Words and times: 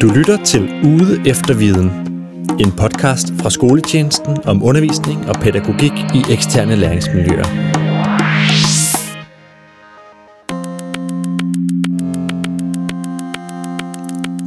Du 0.00 0.08
lytter 0.08 0.44
til 0.44 0.62
Ude 0.84 1.22
efter 1.26 1.54
Viden. 1.54 1.90
En 2.60 2.72
podcast 2.72 3.26
fra 3.40 3.50
skoletjenesten 3.50 4.36
om 4.44 4.64
undervisning 4.64 5.28
og 5.28 5.34
pædagogik 5.34 5.92
i 6.14 6.32
eksterne 6.32 6.76
læringsmiljøer. 6.76 7.44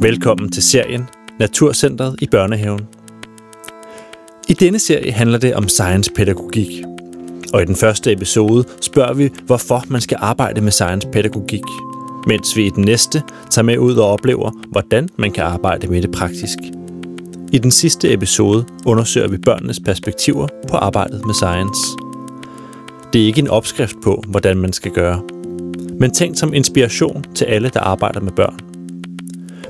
Velkommen 0.00 0.50
til 0.50 0.62
serien 0.62 1.08
Naturcentret 1.38 2.16
i 2.22 2.26
børnehaven. 2.26 2.86
I 4.48 4.52
denne 4.52 4.78
serie 4.78 5.12
handler 5.12 5.38
det 5.38 5.54
om 5.54 5.68
science-pædagogik. 5.68 6.82
Og 7.54 7.62
i 7.62 7.64
den 7.64 7.76
første 7.76 8.12
episode 8.12 8.64
spørger 8.80 9.14
vi, 9.14 9.30
hvorfor 9.46 9.84
man 9.88 10.00
skal 10.00 10.18
arbejde 10.20 10.60
med 10.60 10.72
science-pædagogik– 10.72 11.64
mens 12.26 12.56
vi 12.56 12.66
i 12.66 12.70
den 12.70 12.84
næste 12.84 13.22
tager 13.50 13.64
med 13.64 13.78
ud 13.78 13.96
og 13.96 14.08
oplever, 14.08 14.50
hvordan 14.70 15.08
man 15.16 15.30
kan 15.30 15.44
arbejde 15.44 15.86
med 15.86 16.02
det 16.02 16.12
praktisk. 16.12 16.58
I 17.52 17.58
den 17.58 17.70
sidste 17.70 18.12
episode 18.12 18.64
undersøger 18.86 19.28
vi 19.28 19.38
børnenes 19.38 19.80
perspektiver 19.80 20.48
på 20.68 20.76
arbejdet 20.76 21.26
med 21.26 21.34
science. 21.34 21.80
Det 23.12 23.22
er 23.22 23.26
ikke 23.26 23.40
en 23.40 23.48
opskrift 23.48 23.96
på, 24.04 24.22
hvordan 24.28 24.56
man 24.56 24.72
skal 24.72 24.90
gøre, 24.90 25.22
men 26.00 26.10
tænkt 26.10 26.38
som 26.38 26.54
inspiration 26.54 27.24
til 27.34 27.44
alle, 27.44 27.68
der 27.68 27.80
arbejder 27.80 28.20
med 28.20 28.32
børn. 28.32 28.60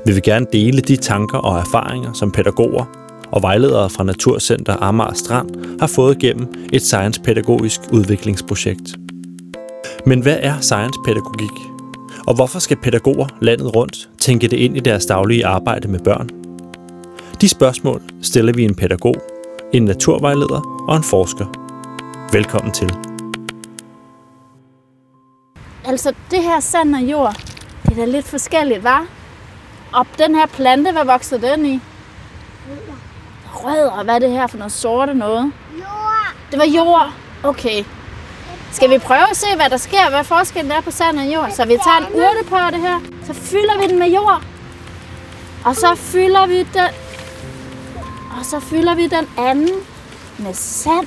Vi 0.06 0.12
vil 0.12 0.22
gerne 0.22 0.46
dele 0.52 0.80
de 0.80 0.96
tanker 0.96 1.38
og 1.38 1.58
erfaringer, 1.58 2.12
som 2.12 2.30
pædagoger 2.30 2.84
og 3.32 3.42
vejledere 3.42 3.90
fra 3.90 4.04
Naturcenter 4.04 4.76
Amager 4.80 5.14
Strand 5.14 5.80
har 5.80 5.86
fået 5.86 6.18
gennem 6.18 6.46
et 6.72 6.82
science-pædagogisk 6.82 7.80
udviklingsprojekt. 7.92 8.96
Men 10.06 10.22
hvad 10.22 10.38
er 10.40 10.60
science-pædagogik? 10.60 11.71
Og 12.26 12.34
hvorfor 12.34 12.58
skal 12.58 12.76
pædagoger 12.76 13.26
landet 13.40 13.76
rundt 13.76 14.08
tænke 14.20 14.48
det 14.48 14.56
ind 14.56 14.76
i 14.76 14.80
deres 14.80 15.06
daglige 15.06 15.46
arbejde 15.46 15.88
med 15.88 16.00
børn? 16.00 16.28
De 17.40 17.48
spørgsmål 17.48 18.02
stiller 18.22 18.52
vi 18.52 18.64
en 18.64 18.74
pædagog, 18.74 19.16
en 19.72 19.84
naturvejleder 19.84 20.84
og 20.88 20.96
en 20.96 21.02
forsker. 21.02 21.46
Velkommen 22.32 22.72
til. 22.72 22.94
Altså, 25.84 26.14
det 26.30 26.42
her 26.42 26.60
sand 26.60 26.94
og 26.94 27.02
jord, 27.02 27.36
det 27.82 27.92
er 27.92 27.96
da 27.96 28.04
lidt 28.04 28.26
forskelligt, 28.26 28.84
var? 28.84 29.06
Og 29.92 30.06
den 30.18 30.34
her 30.34 30.46
plante, 30.46 30.92
hvad 30.92 31.04
vokser 31.04 31.38
den 31.38 31.66
i? 31.66 31.80
Rødder. 33.54 34.04
Hvad 34.04 34.14
er 34.14 34.18
det 34.18 34.30
her 34.30 34.46
for 34.46 34.58
noget 34.58 34.72
sorte 34.72 35.14
noget? 35.14 35.52
Jord. 35.78 36.34
Det 36.50 36.58
var 36.58 36.66
jord. 36.76 37.12
Okay. 37.42 37.84
Skal 38.72 38.90
vi 38.90 38.98
prøve 38.98 39.30
at 39.30 39.36
se, 39.36 39.46
hvad 39.56 39.70
der 39.70 39.76
sker? 39.76 40.10
Hvad 40.10 40.24
forskellen 40.24 40.72
er 40.72 40.80
på 40.80 40.90
sand 40.90 41.18
og 41.18 41.34
jord? 41.34 41.50
Så 41.56 41.64
vi 41.64 41.76
tager 41.84 41.98
en 41.98 42.14
urtepotte 42.14 42.78
her. 42.78 43.00
Så 43.26 43.32
fylder 43.32 43.80
vi 43.80 43.86
den 43.86 43.98
med 43.98 44.06
jord. 44.06 44.42
Og 45.64 45.76
så 45.76 45.94
fylder 45.94 46.46
vi 46.46 46.58
den... 46.58 46.90
Og 48.38 48.44
så 48.44 48.60
fylder 48.60 48.94
vi 48.94 49.02
den 49.02 49.26
anden 49.38 49.74
med 50.38 50.54
sand. 50.54 51.06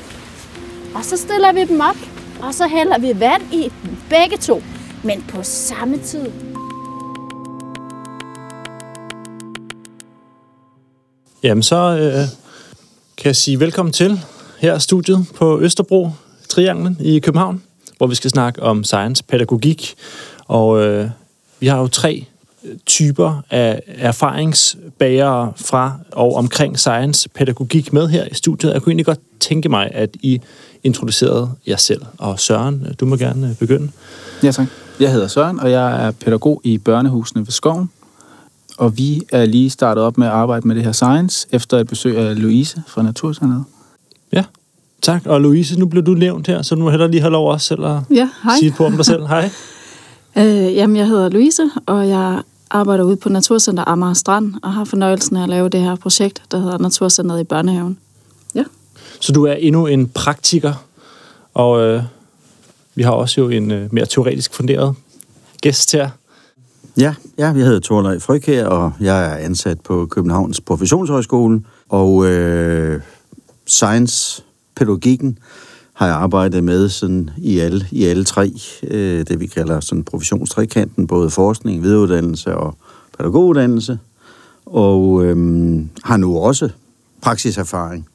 Og 0.96 1.06
så 1.06 1.18
stiller 1.18 1.54
vi 1.54 1.64
dem 1.64 1.82
op. 1.82 1.96
Og 2.42 2.54
så 2.54 2.68
hælder 2.68 2.98
vi 2.98 3.20
vand 3.20 3.54
i 3.54 3.72
dem 3.84 3.98
begge 4.10 4.38
to. 4.38 4.64
Men 5.04 5.26
på 5.30 5.44
samme 5.44 5.98
tid. 5.98 6.32
Jamen 11.44 11.64
så 11.64 11.76
øh, 11.76 12.28
kan 13.18 13.26
jeg 13.26 13.36
sige 13.36 13.60
velkommen 13.60 13.94
til 13.94 14.22
her 14.60 14.78
studiet 14.78 15.28
på 15.36 15.60
Østerbro 15.62 16.10
Trianglen 16.56 16.98
i 17.00 17.20
København, 17.20 17.62
hvor 17.98 18.08
vi 18.08 18.16
skal 18.16 18.30
snakke 18.30 18.64
om 18.64 18.84
science-pædagogik. 18.84 19.96
Og 20.48 20.82
øh, 20.82 21.10
vi 21.60 21.68
har 21.68 21.80
jo 21.80 21.88
tre 21.88 22.26
øh, 22.64 22.78
typer 22.86 23.42
af 23.50 23.82
erfaringsbærere 23.88 25.54
fra 25.56 26.00
og 26.12 26.36
omkring 26.36 26.80
science-pædagogik 26.80 27.94
med 27.94 28.08
her 28.08 28.26
i 28.32 28.34
studiet. 28.34 28.74
Jeg 28.74 28.82
kunne 28.82 28.92
egentlig 28.92 29.06
godt 29.06 29.20
tænke 29.40 29.70
mig, 29.70 29.90
at 29.92 30.10
I 30.22 30.42
introducerede 30.84 31.52
jer 31.68 31.78
selv. 31.78 32.02
Og 32.18 32.40
Søren, 32.40 32.96
du 33.00 33.06
må 33.06 33.16
gerne 33.16 33.50
øh, 33.50 33.56
begynde. 33.56 33.92
Ja, 34.44 34.52
tak. 34.52 34.68
Jeg 35.00 35.12
hedder 35.12 35.28
Søren, 35.28 35.60
og 35.60 35.72
jeg 35.72 36.08
er 36.08 36.12
pædagog 36.12 36.62
i 36.64 36.78
børnehusene 36.78 37.42
ved 37.42 37.52
Skoven. 37.52 37.90
Og 38.78 38.98
vi 38.98 39.22
er 39.32 39.46
lige 39.46 39.70
startet 39.70 40.04
op 40.04 40.18
med 40.18 40.28
at 40.28 40.34
arbejde 40.34 40.68
med 40.68 40.76
det 40.76 40.84
her 40.84 40.92
science, 40.92 41.48
efter 41.52 41.78
et 41.78 41.88
besøg 41.88 42.18
af 42.18 42.42
Louise 42.42 42.84
fra 42.88 43.02
Naturcenteret. 43.02 43.64
Ja, 44.34 44.44
Tak. 45.02 45.26
Og 45.26 45.42
Louise, 45.42 45.80
nu 45.80 45.86
blev 45.86 46.04
du 46.04 46.12
nævnt 46.14 46.48
her, 46.48 46.62
så 46.62 46.76
nu 46.76 46.84
må 46.84 46.90
heller 46.90 47.08
lige 47.08 47.22
have 47.22 47.32
lov 47.32 47.52
også 47.52 47.68
selv 47.68 47.86
at 47.86 48.00
ja, 48.12 48.30
hej. 48.44 48.56
sige 48.60 48.72
på 48.78 48.86
om 48.86 48.96
dig 48.96 49.06
selv. 49.06 49.28
Hej. 49.34 49.50
øh, 50.38 50.76
jamen, 50.76 50.96
jeg 50.96 51.08
hedder 51.08 51.30
Louise, 51.30 51.70
og 51.86 52.10
jeg 52.10 52.42
arbejder 52.70 53.04
ude 53.04 53.16
på 53.16 53.30
Naturcenter 53.30 53.84
Amager 53.88 54.14
Strand, 54.14 54.54
og 54.64 54.74
har 54.74 54.84
fornøjelsen 54.84 55.38
af 55.38 55.44
at 55.44 55.50
lave 55.50 55.70
det 55.70 55.80
her 55.80 55.96
projekt, 55.96 56.42
der 56.52 56.60
hedder 56.60 56.78
Naturcenteret 56.78 57.40
i 57.40 57.44
Børnehaven. 57.44 57.98
Ja. 58.56 58.64
Så 59.20 59.32
du 59.32 59.44
er 59.44 59.54
endnu 59.54 59.86
en 59.86 60.08
praktiker, 60.08 60.74
og 61.54 61.82
øh, 61.82 62.04
vi 62.96 63.04
har 63.04 63.12
også 63.12 63.42
jo 63.42 63.50
en 63.50 63.72
øh, 63.72 63.94
mere 63.94 64.06
teoretisk 64.06 64.54
funderet 64.54 64.96
gæst 65.62 65.92
her. 65.92 66.10
Ja, 66.98 67.16
ja 67.38 67.46
jeg 67.46 67.66
hedder 67.66 67.80
Torlej 67.80 68.20
Frøkær, 68.20 68.66
og 68.66 68.92
jeg 69.00 69.32
er 69.32 69.36
ansat 69.36 69.82
på 69.82 70.06
Københavns 70.06 70.62
Professionshøjskole, 70.62 71.62
og 71.90 72.26
øh, 72.26 73.02
science 73.68 74.44
pædagogikken 74.76 75.38
har 75.94 76.08
jeg 76.08 76.16
arbejdet 76.16 76.64
med 76.64 76.90
sådan 76.90 77.30
i 77.38 77.60
alle, 77.60 77.88
i 77.92 78.06
alle 78.06 78.24
tre, 78.24 78.52
øh, 78.84 79.28
det 79.28 79.40
vi 79.40 79.48
kalder 79.48 79.80
sådan 79.80 80.04
professionstrikanten, 80.04 81.08
både 81.08 81.30
forskning, 81.30 81.84
videreuddannelse 81.84 82.56
og 82.56 82.78
pædagoguddannelse, 83.18 84.00
og 84.66 85.26
øh, 85.26 85.38
har 86.04 86.18
nu 86.18 86.38
også 86.38 86.70
praksiserfaring 87.22 88.08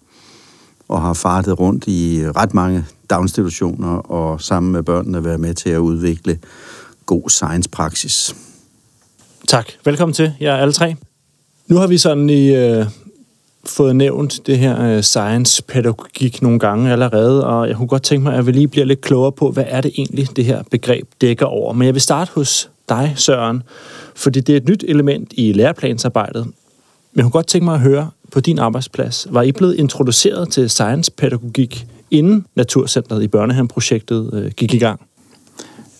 og 0.88 1.02
har 1.02 1.12
fartet 1.12 1.60
rundt 1.60 1.84
i 1.86 2.22
ret 2.36 2.54
mange 2.54 2.84
daginstitutioner 3.10 3.88
og 3.88 4.40
sammen 4.40 4.72
med 4.72 4.82
børnene 4.82 5.24
været 5.24 5.40
med 5.40 5.54
til 5.54 5.70
at 5.70 5.78
udvikle 5.78 6.38
god 7.06 7.28
science-praksis. 7.28 8.36
Tak. 9.48 9.66
Velkommen 9.84 10.14
til 10.14 10.32
jer 10.40 10.56
alle 10.56 10.72
tre. 10.72 10.96
Nu 11.66 11.76
har 11.76 11.86
vi 11.86 11.98
sådan 11.98 12.30
i 12.30 12.54
øh, 12.54 12.86
fået 13.64 13.96
nævnt 13.96 14.46
det 14.46 14.58
her 14.58 14.82
øh, 14.82 15.02
science-pædagogik 15.02 16.42
nogle 16.42 16.58
gange 16.58 16.92
allerede, 16.92 17.46
og 17.46 17.68
jeg 17.68 17.76
kunne 17.76 17.88
godt 17.88 18.02
tænke 18.02 18.24
mig, 18.24 18.34
at 18.34 18.46
vi 18.46 18.52
lige 18.52 18.68
bliver 18.68 18.86
lidt 18.86 19.00
klogere 19.00 19.32
på, 19.32 19.50
hvad 19.50 19.64
er 19.66 19.80
det 19.80 19.92
egentlig, 19.98 20.36
det 20.36 20.44
her 20.44 20.62
begreb 20.70 21.08
dækker 21.20 21.46
over. 21.46 21.72
Men 21.72 21.86
jeg 21.86 21.94
vil 21.94 22.02
starte 22.02 22.30
hos 22.34 22.70
dig, 22.88 23.14
Søren, 23.16 23.62
fordi 24.14 24.40
det 24.40 24.52
er 24.52 24.56
et 24.56 24.68
nyt 24.68 24.84
element 24.88 25.32
i 25.36 25.52
læreplansarbejdet. 25.52 26.44
Men 26.44 27.16
jeg 27.16 27.22
kunne 27.22 27.30
godt 27.30 27.46
tænke 27.46 27.64
mig 27.64 27.74
at 27.74 27.80
høre 27.80 28.10
på 28.32 28.40
din 28.40 28.58
arbejdsplads. 28.58 29.26
Var 29.30 29.42
I 29.42 29.52
blevet 29.52 29.76
introduceret 29.76 30.48
til 30.48 30.70
science-pædagogik, 30.70 31.86
inden 32.10 32.46
Naturcentret 32.54 33.22
i 33.22 33.28
Børnehaven-projektet 33.28 34.30
øh, 34.32 34.50
gik 34.50 34.74
i 34.74 34.78
gang? 34.78 35.00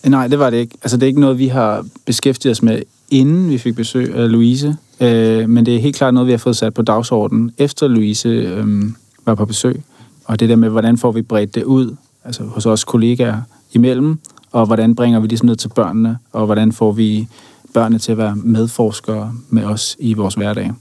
Nej, 0.05 0.27
det 0.27 0.39
var 0.39 0.49
det 0.49 0.57
ikke. 0.57 0.77
Altså, 0.83 0.97
det 0.97 1.03
er 1.03 1.07
ikke 1.07 1.19
noget, 1.19 1.39
vi 1.39 1.47
har 1.47 1.85
beskæftiget 2.05 2.51
os 2.51 2.61
med, 2.61 2.81
inden 3.09 3.49
vi 3.49 3.57
fik 3.57 3.75
besøg 3.75 4.15
af 4.15 4.31
Louise. 4.31 4.75
Øh, 5.01 5.49
men 5.49 5.65
det 5.65 5.75
er 5.75 5.79
helt 5.79 5.95
klart 5.95 6.13
noget, 6.13 6.27
vi 6.27 6.31
har 6.31 6.37
fået 6.37 6.57
sat 6.57 6.73
på 6.73 6.81
dagsordenen, 6.81 7.51
efter 7.57 7.87
Louise 7.87 8.29
øh, 8.29 8.83
var 9.25 9.35
på 9.35 9.45
besøg. 9.45 9.81
Og 10.25 10.39
det 10.39 10.49
der 10.49 10.55
med, 10.55 10.69
hvordan 10.69 10.97
får 10.97 11.11
vi 11.11 11.21
bredt 11.21 11.55
det 11.55 11.63
ud, 11.63 11.95
altså 12.23 12.43
hos 12.43 12.65
os 12.65 12.83
kollegaer 12.83 13.41
imellem, 13.73 14.19
og 14.51 14.65
hvordan 14.65 14.95
bringer 14.95 15.19
vi 15.19 15.23
det 15.23 15.29
ligesom 15.29 15.45
ned 15.45 15.55
til 15.55 15.69
børnene, 15.69 16.17
og 16.31 16.45
hvordan 16.45 16.71
får 16.71 16.91
vi 16.91 17.27
børnene 17.73 17.99
til 17.99 18.11
at 18.11 18.17
være 18.17 18.35
medforskere 18.35 19.33
med 19.49 19.63
os 19.63 19.97
i 19.99 20.13
vores 20.13 20.35
hverdag. 20.35 20.71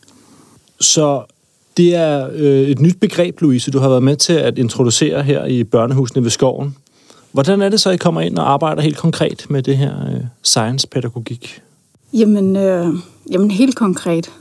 Så 0.81 1.23
det 1.77 1.95
er 1.95 2.29
øh, 2.33 2.69
et 2.69 2.81
nyt 2.81 3.01
begreb, 3.01 3.41
Louise, 3.41 3.71
du 3.71 3.79
har 3.79 3.89
været 3.89 4.03
med 4.03 4.17
til 4.17 4.33
at 4.33 4.59
introducere 4.59 5.23
her 5.23 5.45
i 5.45 5.65
børnehusene 5.65 6.23
ved 6.23 6.31
skoven. 6.31 6.77
Hvordan 7.33 7.63
er 7.63 7.69
det 7.69 7.81
så, 7.81 7.89
at 7.89 7.95
I 7.95 7.99
kommer 7.99 8.21
ind 8.21 8.39
og 8.39 8.53
arbejder 8.53 8.83
helt 8.83 8.97
konkret 8.97 9.47
med 9.49 9.63
det 9.63 9.77
her 9.77 10.07
øh, 10.07 10.21
science-pædagogik? 10.43 11.63
Jamen, 12.13 12.57
øh, 12.57 12.87
jamen 13.31 13.51
helt 13.51 13.77
konkret. 13.77 14.33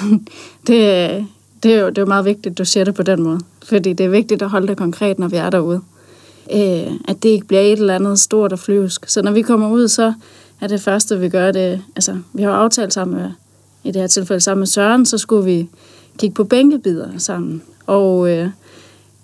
det, 0.66 1.26
det, 1.62 1.74
er 1.74 1.80
jo, 1.80 1.88
det 1.88 1.98
er 1.98 2.02
jo 2.02 2.06
meget 2.06 2.24
vigtigt, 2.24 2.46
at 2.46 2.58
du 2.58 2.64
siger 2.64 2.84
det 2.84 2.94
på 2.94 3.02
den 3.02 3.22
måde. 3.22 3.40
Fordi 3.64 3.92
det 3.92 4.06
er 4.06 4.10
vigtigt 4.10 4.42
at 4.42 4.50
holde 4.50 4.68
det 4.68 4.76
konkret, 4.76 5.18
når 5.18 5.28
vi 5.28 5.36
er 5.36 5.50
derude. 5.50 5.80
Øh, 6.52 6.92
at 7.08 7.22
det 7.22 7.28
ikke 7.28 7.46
bliver 7.46 7.62
et 7.62 7.78
eller 7.78 7.94
andet 7.94 8.18
stort 8.18 8.52
og 8.52 8.58
flyvsk. 8.58 9.08
Så 9.08 9.22
når 9.22 9.32
vi 9.32 9.42
kommer 9.42 9.70
ud, 9.70 9.88
så 9.88 10.12
er 10.60 10.66
det 10.66 10.80
første, 10.80 11.20
vi 11.20 11.28
gør 11.28 11.52
det... 11.52 11.82
Altså, 11.96 12.18
vi 12.32 12.42
har 12.42 12.52
aftalt 12.52 12.92
sammen 12.92 13.16
med, 13.16 13.30
i 13.84 13.90
det 13.90 14.00
her 14.00 14.06
tilfælde 14.06 14.40
sammen 14.40 14.60
med 14.60 14.66
Søren, 14.66 15.06
så 15.06 15.18
skulle 15.18 15.44
vi 15.44 15.68
kigge 16.18 16.34
på 16.34 16.44
bænkebider 16.44 17.08
sammen. 17.18 17.62
Og, 17.86 18.30
øh, 18.30 18.48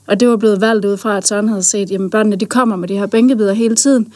og 0.07 0.21
det 0.21 0.29
var 0.29 0.37
blevet 0.37 0.61
valgt 0.61 0.85
ud 0.85 0.97
fra, 0.97 1.17
at 1.17 1.29
Søren 1.29 1.49
havde 1.49 1.63
set, 1.63 1.91
at 1.91 2.11
børnene 2.11 2.37
de 2.37 2.47
kommer 2.47 2.77
med 2.77 2.89
de 2.89 2.99
her 2.99 3.07
bænkebider 3.07 3.53
hele 3.53 3.75
tiden. 3.75 4.13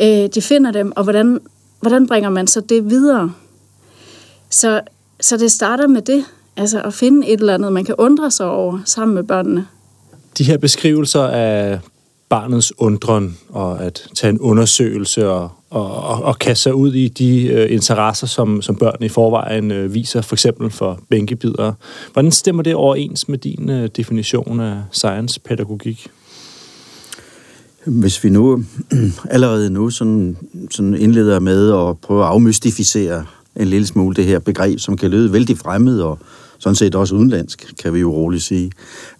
Øh, 0.00 0.28
de 0.34 0.42
finder 0.42 0.70
dem, 0.70 0.92
og 0.96 1.02
hvordan 1.02 1.40
hvordan 1.80 2.06
bringer 2.06 2.30
man 2.30 2.46
så 2.46 2.60
det 2.60 2.90
videre? 2.90 3.32
Så, 4.50 4.80
så 5.20 5.36
det 5.36 5.52
starter 5.52 5.86
med 5.86 6.02
det, 6.02 6.24
altså 6.56 6.82
at 6.82 6.94
finde 6.94 7.28
et 7.28 7.40
eller 7.40 7.54
andet, 7.54 7.72
man 7.72 7.84
kan 7.84 7.94
undre 7.98 8.30
sig 8.30 8.46
over 8.46 8.78
sammen 8.84 9.14
med 9.14 9.22
børnene. 9.22 9.66
De 10.38 10.44
her 10.44 10.58
beskrivelser 10.58 11.22
af 11.22 11.78
barnets 12.28 12.72
undren 12.78 13.38
og 13.48 13.82
at 13.84 14.08
tage 14.14 14.30
en 14.30 14.40
undersøgelse 14.40 15.30
og 15.30 15.50
og, 15.70 15.96
og, 15.96 16.22
og 16.22 16.38
kaste 16.38 16.62
sig 16.62 16.74
ud 16.74 16.94
i 16.94 17.08
de 17.08 17.46
øh, 17.46 17.72
interesser, 17.72 18.26
som, 18.26 18.62
som 18.62 18.76
børn 18.76 19.02
i 19.02 19.08
forvejen 19.08 19.70
øh, 19.70 19.94
viser, 19.94 20.20
for 20.20 20.34
eksempel 20.34 20.70
for 20.70 21.00
bænkebidere. 21.10 21.74
Hvordan 22.12 22.32
stemmer 22.32 22.62
det 22.62 22.74
overens 22.74 23.28
med 23.28 23.38
din 23.38 23.70
øh, 23.70 23.88
definition 23.96 24.60
af 24.60 24.82
science-pædagogik? 24.92 26.06
Hvis 27.84 28.24
vi 28.24 28.30
nu 28.30 28.64
allerede 29.30 29.70
nu 29.70 29.90
sådan, 29.90 30.36
sådan 30.70 30.94
indleder 30.94 31.40
med 31.40 31.72
at 31.72 31.98
prøve 31.98 32.22
at 32.22 32.28
afmystificere 32.28 33.24
en 33.58 33.66
lille 33.68 33.86
smule 33.86 34.14
det 34.16 34.24
her 34.24 34.38
begreb, 34.38 34.78
som 34.78 34.96
kan 34.96 35.10
lyde 35.10 35.32
vældig 35.32 35.58
fremmed 35.58 36.00
og 36.00 36.18
sådan 36.58 36.74
set 36.74 36.94
også 36.94 37.14
udenlandsk, 37.14 37.74
kan 37.82 37.94
vi 37.94 38.00
jo 38.00 38.12
roligt 38.12 38.42
sige. 38.42 38.72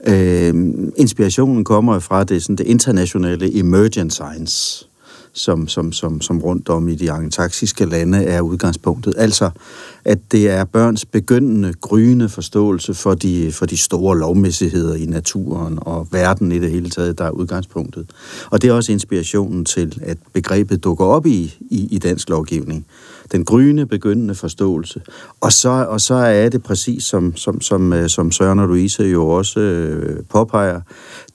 Øh, 0.07 0.55
inspirationen 0.97 1.65
kommer 1.65 1.99
fra 1.99 2.25
det, 2.25 2.43
sådan 2.43 2.57
det 2.57 2.67
internationale 2.67 3.59
emergent 3.59 4.13
science, 4.13 4.88
som, 5.39 5.69
som, 5.69 5.93
som, 5.93 6.21
som 6.21 6.39
rundt 6.39 6.69
om 6.69 6.89
i 6.89 6.95
de 6.95 7.13
angelsaksiske 7.13 7.85
lande 7.85 8.25
er 8.25 8.41
udgangspunktet. 8.41 9.15
Altså, 9.17 9.51
at 10.05 10.19
det 10.33 10.51
er 10.51 10.65
børns 10.65 11.05
begyndende, 11.05 11.73
gryende 11.81 12.29
forståelse 12.29 12.95
for 12.95 13.15
de, 13.15 13.53
for 13.53 13.67
de 13.67 13.77
store 13.77 14.19
lovmæssigheder 14.19 14.95
i 14.95 15.07
naturen 15.07 15.79
og 15.81 16.09
verden 16.13 16.53
i 16.53 16.59
det 16.59 16.71
hele 16.71 16.91
taget, 16.91 17.19
der 17.19 17.25
er 17.25 17.31
udgangspunktet. 17.31 18.11
Og 18.51 18.63
det 18.63 18.71
er 18.71 18.73
også 18.73 18.93
inspirationen 18.93 19.65
til, 19.65 19.99
at 20.03 20.19
begrebet 20.33 20.85
dukker 20.85 21.05
op 21.05 21.27
i, 21.27 21.55
i, 21.61 21.89
i 21.91 21.99
dansk 21.99 22.29
lovgivning. 22.29 22.87
Den 23.33 23.45
gryende, 23.45 23.87
begyndende 23.87 24.35
forståelse. 24.35 25.01
Og 25.41 25.53
så, 25.53 25.87
og 25.89 26.01
så 26.01 26.15
er 26.15 26.49
det 26.49 26.63
præcis, 26.63 27.05
som, 27.05 27.37
som, 27.37 27.61
som, 27.61 27.93
øh, 27.93 28.09
som 28.09 28.33
Søren 28.33 28.59
og 28.59 28.69
Louise 28.69 29.03
jo 29.03 29.29
også 29.29 29.61
øh, 29.61 30.25
påpeger, 30.25 30.81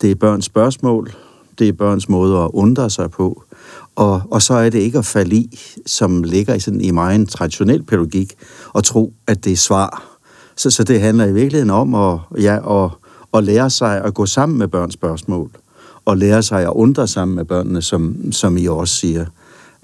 det 0.01 0.11
er 0.11 0.15
børns 0.15 0.45
spørgsmål, 0.45 1.13
det 1.59 1.67
er 1.67 1.73
børns 1.73 2.09
måde 2.09 2.38
at 2.38 2.50
undre 2.53 2.89
sig 2.89 3.11
på, 3.11 3.44
og, 3.95 4.22
og 4.31 4.42
så 4.42 4.54
er 4.54 4.69
det 4.69 4.80
ikke 4.80 4.98
at 4.98 5.06
falde 5.06 5.36
i, 5.36 5.60
som 5.86 6.24
ligger 6.24 6.54
i, 6.54 6.60
sådan, 6.60 6.81
i 6.81 6.92
meget 6.92 7.30
traditionel 7.30 7.84
pædagogik, 7.84 8.34
og 8.74 8.84
tro, 8.84 9.13
at 9.28 9.45
det 9.45 9.51
er 9.51 9.57
svar. 9.57 10.04
Så, 10.56 10.69
så 10.69 10.84
det 10.84 11.01
handler 11.01 11.25
i 11.25 11.34
virkeligheden 11.34 11.69
om 11.69 11.95
at, 11.95 12.19
ja, 12.42 12.84
at, 12.84 12.92
at 13.34 13.44
lære 13.44 13.69
sig 13.69 14.04
at 14.04 14.13
gå 14.13 14.25
sammen 14.25 14.57
med 14.57 14.68
børns 14.68 14.94
spørgsmål, 14.94 15.50
og 16.06 16.18
lære 16.18 16.44
sig 16.44 16.62
at 16.62 16.69
undre 16.69 17.07
sammen 17.07 17.36
med 17.36 17.45
børnene, 17.45 17.81
som, 17.81 18.31
som 18.31 18.57
I 18.57 18.68
også 18.68 18.95
siger. 18.95 19.25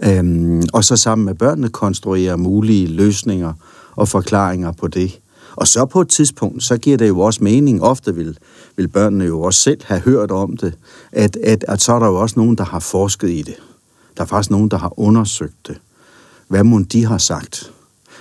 Øhm, 0.03 0.63
og 0.73 0.83
så 0.83 0.95
sammen 0.95 1.25
med 1.25 1.35
børnene 1.35 1.69
konstruere 1.69 2.37
mulige 2.37 2.87
løsninger 2.87 3.53
og 3.95 4.07
forklaringer 4.07 4.71
på 4.71 4.87
det. 4.87 5.19
Og 5.55 5.67
så 5.67 5.85
på 5.85 6.01
et 6.01 6.07
tidspunkt, 6.07 6.63
så 6.63 6.77
giver 6.77 6.97
det 6.97 7.07
jo 7.07 7.19
også 7.19 7.43
mening, 7.43 7.83
ofte 7.83 8.15
vil, 8.15 8.37
vil 8.75 8.87
børnene 8.87 9.25
jo 9.25 9.41
også 9.41 9.59
selv 9.59 9.81
have 9.85 10.01
hørt 10.01 10.31
om 10.31 10.57
det, 10.57 10.73
at, 11.11 11.35
at, 11.35 11.65
at 11.67 11.81
så 11.81 11.93
er 11.93 11.99
der 11.99 12.07
jo 12.07 12.15
også 12.15 12.39
nogen, 12.39 12.55
der 12.55 12.63
har 12.63 12.79
forsket 12.79 13.29
i 13.29 13.41
det. 13.41 13.55
Der 14.19 14.25
er 14.25 14.27
faktisk 14.27 14.51
nogen, 14.51 14.69
der 14.69 14.77
har 14.77 14.99
undersøgt 14.99 15.67
det. 15.67 15.77
Hvad 16.47 16.63
må 16.63 16.79
de 16.79 17.05
har 17.05 17.17
sagt? 17.17 17.71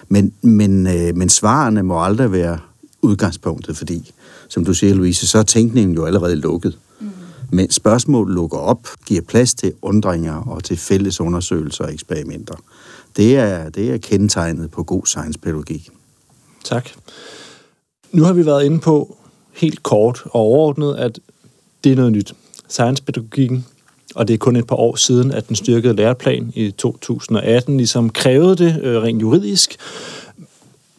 Men, 0.09 0.33
men, 0.43 0.87
øh, 0.87 1.17
men 1.17 1.29
svarene 1.29 1.83
må 1.83 2.05
aldrig 2.05 2.33
være 2.33 2.59
udgangspunktet, 3.03 3.77
fordi, 3.77 4.13
som 4.49 4.65
du 4.65 4.75
siger, 4.75 4.95
Louise, 4.95 5.27
så 5.27 5.39
er 5.39 5.43
tænkningen 5.43 5.95
jo 5.95 6.05
allerede 6.05 6.37
lukket. 6.37 6.79
Mm. 7.01 7.11
Men 7.51 7.71
spørgsmål 7.71 8.35
lukker 8.35 8.59
op, 8.59 8.89
giver 9.07 9.23
plads 9.23 9.55
til 9.55 9.73
undringer 9.83 10.35
og 10.35 10.65
til 10.65 10.77
fælles 10.77 11.21
undersøgelser 11.21 11.85
og 11.85 11.93
eksperimenter. 11.93 12.55
Det 13.17 13.37
er, 13.37 13.69
det 13.69 13.93
er 13.93 13.99
kendetegnet 13.99 14.71
på 14.71 14.83
god 14.83 15.07
science-pædagogik. 15.07 15.91
Tak. 16.65 16.89
Nu 18.13 18.23
har 18.23 18.33
vi 18.33 18.47
været 18.47 18.65
inde 18.65 18.79
på 18.79 19.17
helt 19.53 19.83
kort 19.83 20.23
og 20.25 20.41
overordnet, 20.41 20.95
at 20.95 21.19
det 21.85 21.93
er 21.93 21.97
noget 21.97 22.13
nyt. 22.13 22.35
Science-pædagogikken 22.69 23.67
og 24.19 24.29
det 24.29 24.35
er 24.35 24.39
kun 24.39 24.57
et 24.57 24.67
par 24.67 24.77
år 24.77 24.97
siden, 24.97 25.33
at 25.33 25.49
den 25.49 25.57
styrkede 25.57 25.95
læreplan 25.95 26.53
i 26.55 26.71
2018 26.71 27.77
ligesom 27.77 28.11
krævede 28.11 28.57
det 28.57 28.81
øh, 28.83 29.03
rent 29.03 29.23
juridisk. 29.23 29.77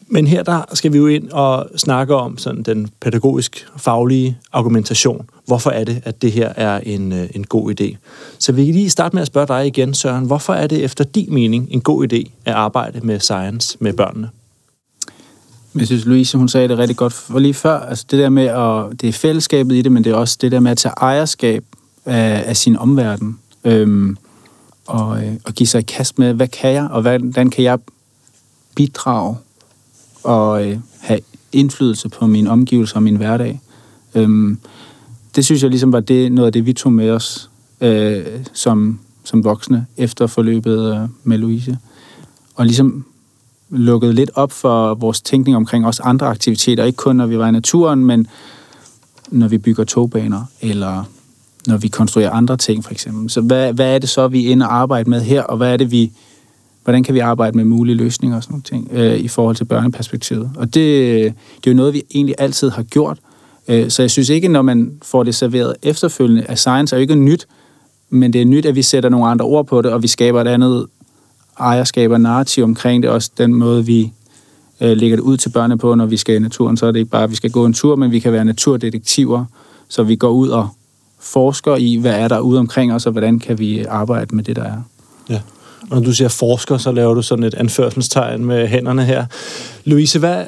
Men 0.08 0.26
her 0.26 0.42
der 0.42 0.62
skal 0.72 0.92
vi 0.92 0.98
jo 0.98 1.06
ind 1.06 1.30
og 1.30 1.70
snakke 1.76 2.14
om 2.14 2.38
sådan 2.38 2.62
den 2.62 2.88
pædagogisk 3.00 3.66
faglige 3.76 4.38
argumentation. 4.52 5.28
Hvorfor 5.46 5.70
er 5.70 5.84
det, 5.84 6.02
at 6.04 6.22
det 6.22 6.32
her 6.32 6.52
er 6.56 6.80
en, 6.80 7.12
øh, 7.12 7.28
en 7.34 7.44
god 7.44 7.80
idé? 7.80 7.96
Så 8.38 8.52
vi 8.52 8.64
kan 8.64 8.74
lige 8.74 8.90
starte 8.90 9.16
med 9.16 9.22
at 9.22 9.26
spørge 9.26 9.46
dig 9.46 9.66
igen, 9.66 9.94
Søren. 9.94 10.24
Hvorfor 10.24 10.52
er 10.52 10.66
det 10.66 10.84
efter 10.84 11.04
din 11.04 11.34
mening 11.34 11.68
en 11.70 11.80
god 11.80 12.12
idé 12.12 12.30
at 12.44 12.54
arbejde 12.54 13.00
med 13.00 13.20
science 13.20 13.76
med 13.80 13.92
børnene? 13.92 14.28
Jeg 15.74 15.86
synes, 15.86 16.04
Louise, 16.04 16.38
hun 16.38 16.48
sagde 16.48 16.68
det 16.68 16.78
rigtig 16.78 16.96
godt 16.96 17.12
for 17.12 17.38
lige 17.38 17.54
før. 17.54 17.80
Altså 17.80 18.04
det 18.10 18.18
der 18.18 18.28
med, 18.28 18.46
at 18.46 19.00
det 19.00 19.08
er 19.08 19.12
fællesskabet 19.12 19.74
i 19.74 19.82
det, 19.82 19.92
men 19.92 20.04
det 20.04 20.12
er 20.12 20.16
også 20.16 20.38
det 20.40 20.52
der 20.52 20.60
med 20.60 20.70
at 20.70 20.78
tage 20.78 20.94
ejerskab 20.96 21.64
af, 22.10 22.44
af 22.46 22.56
sin 22.56 22.76
omverden. 22.76 23.38
Øhm, 23.64 24.16
og, 24.86 25.24
øh, 25.24 25.32
og 25.44 25.54
give 25.54 25.66
sig 25.66 25.80
i 25.80 25.84
kast 25.84 26.18
med, 26.18 26.34
hvad 26.34 26.48
kan 26.48 26.72
jeg, 26.72 26.88
og 26.90 27.02
hvordan 27.02 27.50
kan 27.50 27.64
jeg 27.64 27.78
bidrage 28.74 29.36
og 30.22 30.68
øh, 30.68 30.78
have 31.00 31.20
indflydelse 31.52 32.08
på 32.08 32.26
min 32.26 32.46
omgivelser 32.46 32.96
og 32.96 33.02
min 33.02 33.16
hverdag. 33.16 33.60
Øhm, 34.14 34.58
det 35.36 35.44
synes 35.44 35.62
jeg 35.62 35.70
ligesom 35.70 35.92
var 35.92 36.00
det, 36.00 36.32
noget 36.32 36.46
af 36.46 36.52
det, 36.52 36.66
vi 36.66 36.72
tog 36.72 36.92
med 36.92 37.10
os 37.10 37.50
øh, 37.80 38.24
som, 38.52 38.98
som 39.24 39.44
voksne 39.44 39.86
efter 39.96 40.26
forløbet 40.26 40.94
øh, 40.94 41.08
med 41.24 41.38
Louise. 41.38 41.78
Og 42.54 42.66
ligesom 42.66 43.04
lukkede 43.70 44.12
lidt 44.12 44.30
op 44.34 44.52
for 44.52 44.94
vores 44.94 45.20
tænkning 45.20 45.56
omkring 45.56 45.86
også 45.86 46.02
andre 46.02 46.26
aktiviteter, 46.26 46.84
ikke 46.84 46.96
kun 46.96 47.16
når 47.16 47.26
vi 47.26 47.38
var 47.38 47.48
i 47.48 47.52
naturen, 47.52 48.04
men 48.04 48.26
når 49.28 49.48
vi 49.48 49.58
bygger 49.58 49.84
togbaner, 49.84 50.44
eller 50.60 51.04
når 51.70 51.76
vi 51.76 51.88
konstruerer 51.88 52.30
andre 52.30 52.56
ting, 52.56 52.84
for 52.84 52.92
eksempel. 52.92 53.30
Så 53.30 53.40
hvad, 53.40 53.72
hvad 53.72 53.94
er 53.94 53.98
det 53.98 54.08
så, 54.08 54.28
vi 54.28 54.46
er 54.46 54.50
inde 54.50 54.66
og 54.66 54.74
arbejde 54.74 55.10
med 55.10 55.20
her, 55.20 55.42
og 55.42 55.56
hvad 55.56 55.72
er 55.72 55.76
det, 55.76 55.90
vi, 55.90 56.10
hvordan 56.84 57.02
kan 57.02 57.14
vi 57.14 57.18
arbejde 57.18 57.56
med 57.56 57.64
mulige 57.64 57.94
løsninger 57.96 58.36
og 58.36 58.42
sådan 58.42 58.52
nogle 58.52 58.62
ting 58.62 58.88
øh, 58.92 59.18
i 59.18 59.28
forhold 59.28 59.56
til 59.56 59.64
børneperspektivet. 59.64 60.50
Og 60.56 60.74
det, 60.74 60.74
det 61.56 61.66
er 61.66 61.70
jo 61.70 61.76
noget, 61.76 61.94
vi 61.94 62.02
egentlig 62.14 62.34
altid 62.38 62.70
har 62.70 62.82
gjort. 62.82 63.18
Øh, 63.68 63.90
så 63.90 64.02
jeg 64.02 64.10
synes 64.10 64.28
ikke, 64.28 64.48
når 64.48 64.62
man 64.62 64.92
får 65.02 65.22
det 65.22 65.34
serveret 65.34 65.74
efterfølgende, 65.82 66.42
at 66.42 66.58
science 66.58 66.96
er 66.96 66.98
jo 66.98 67.00
ikke 67.00 67.14
nyt, 67.14 67.46
men 68.10 68.32
det 68.32 68.40
er 68.40 68.44
nyt, 68.44 68.66
at 68.66 68.74
vi 68.74 68.82
sætter 68.82 69.08
nogle 69.08 69.26
andre 69.26 69.44
ord 69.44 69.66
på 69.66 69.82
det, 69.82 69.92
og 69.92 70.02
vi 70.02 70.08
skaber 70.08 70.40
et 70.40 70.48
andet 70.48 70.86
ejerskab 71.58 72.10
og 72.10 72.20
narrativ 72.20 72.64
omkring 72.64 73.02
det. 73.02 73.10
Også 73.10 73.30
den 73.38 73.54
måde, 73.54 73.86
vi 73.86 74.12
øh, 74.80 74.96
lægger 74.96 75.16
det 75.16 75.22
ud 75.22 75.36
til 75.36 75.48
børnene 75.48 75.78
på, 75.78 75.94
når 75.94 76.06
vi 76.06 76.16
skal 76.16 76.34
i 76.34 76.38
naturen. 76.38 76.76
Så 76.76 76.86
er 76.86 76.92
det 76.92 76.98
ikke 76.98 77.10
bare, 77.10 77.22
at 77.22 77.30
vi 77.30 77.36
skal 77.36 77.50
gå 77.50 77.64
en 77.64 77.72
tur, 77.72 77.96
men 77.96 78.10
vi 78.10 78.18
kan 78.18 78.32
være 78.32 78.44
naturdetektiver, 78.44 79.44
så 79.88 80.02
vi 80.02 80.16
går 80.16 80.30
ud 80.30 80.48
og 80.48 80.68
forsker 81.20 81.76
i, 81.76 81.96
hvad 81.96 82.14
er 82.14 82.28
der 82.28 82.40
ude 82.40 82.58
omkring 82.58 82.94
os, 82.94 83.06
og 83.06 83.12
hvordan 83.12 83.38
kan 83.38 83.58
vi 83.58 83.84
arbejde 83.84 84.36
med 84.36 84.44
det, 84.44 84.56
der 84.56 84.64
er. 84.64 84.82
Ja. 85.28 85.40
Og 85.90 85.96
når 85.96 86.00
du 86.00 86.12
siger 86.12 86.28
forsker, 86.28 86.78
så 86.78 86.92
laver 86.92 87.14
du 87.14 87.22
sådan 87.22 87.44
et 87.44 87.54
anførselstegn 87.54 88.44
med 88.44 88.68
hænderne 88.68 89.04
her. 89.04 89.26
Louise, 89.84 90.18
hvad, 90.18 90.44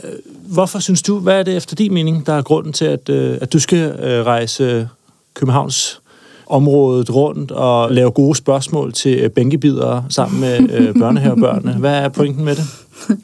hvorfor 0.47 0.79
synes 0.79 1.03
du, 1.03 1.19
hvad 1.19 1.39
er 1.39 1.43
det 1.43 1.57
efter 1.57 1.77
din 1.77 1.95
mening, 1.95 2.27
der 2.27 2.33
er 2.33 2.43
grunden 2.43 2.73
til, 2.73 2.85
at, 2.85 3.09
øh, 3.09 3.39
at 3.41 3.53
du 3.53 3.59
skal 3.59 4.01
øh, 4.03 4.27
rejse 4.27 4.89
Københavns 5.35 6.01
området 6.47 7.15
rundt 7.15 7.51
og 7.51 7.93
lave 7.93 8.11
gode 8.11 8.37
spørgsmål 8.37 8.93
til 8.93 9.19
øh, 9.19 9.31
bænkebidere 9.31 10.05
sammen 10.09 10.41
med 10.41 10.71
øh, 10.71 10.95
børnehavebørnene. 11.01 11.73
Hvad 11.73 11.95
er 11.95 12.09
pointen 12.09 12.45
med 12.45 12.57
det, 12.57 12.65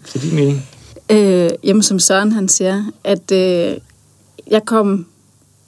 til 0.05 0.23
din 0.23 0.35
mening? 0.35 0.67
Øh, 1.11 1.51
jamen, 1.65 1.83
som 1.83 1.99
Søren 1.99 2.33
han 2.33 2.49
siger, 2.49 2.85
at 3.05 3.33
øh, 3.33 3.77
jeg 4.51 4.65
kom 4.65 5.07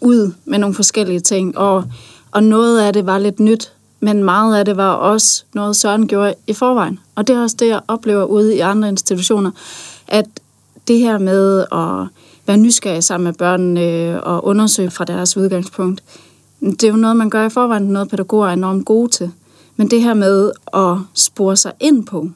ud 0.01 0.33
med 0.45 0.59
nogle 0.59 0.75
forskellige 0.75 1.21
ting, 1.21 1.59
og, 1.59 1.85
og 2.31 2.43
noget 2.43 2.81
af 2.81 2.93
det 2.93 3.07
var 3.07 3.19
lidt 3.19 3.41
nyt, 3.41 3.73
men 4.01 4.25
meget 4.25 4.59
af 4.59 4.65
det 4.65 4.77
var 4.77 4.93
også 4.93 5.45
noget, 5.55 5.77
Søren 5.77 6.09
gjorde 6.09 6.35
i 6.47 6.53
forvejen. 6.53 6.99
Og 7.15 7.27
det 7.27 7.37
er 7.37 7.43
også 7.43 7.57
det, 7.59 7.69
jeg 7.69 7.81
oplever 7.89 8.25
ude 8.25 8.57
i 8.57 8.61
andre 8.61 8.89
institutioner, 8.89 9.51
at 10.09 10.27
det 10.89 10.99
her 10.99 11.19
med 11.19 11.61
at 11.61 12.09
være 12.47 12.57
nysgerrig 12.57 13.05
sammen 13.05 13.25
med 13.25 13.33
børnene 13.33 14.25
og 14.25 14.45
undersøge 14.45 14.91
fra 14.91 15.05
deres 15.05 15.37
udgangspunkt, 15.37 16.03
det 16.61 16.85
er 16.85 16.89
jo 16.89 16.97
noget, 16.97 17.17
man 17.17 17.31
gør 17.31 17.47
i 17.47 17.51
forvejen, 17.51 17.83
noget 17.83 18.09
pædagoger 18.09 18.49
er 18.49 18.53
enormt 18.53 18.87
gode 18.87 19.11
til. 19.11 19.31
Men 19.77 19.91
det 19.91 20.03
her 20.03 20.15
med 20.15 20.53
at 20.75 20.97
spore 21.15 21.57
sig 21.57 21.73
ind 21.81 22.07
på, 22.07 22.31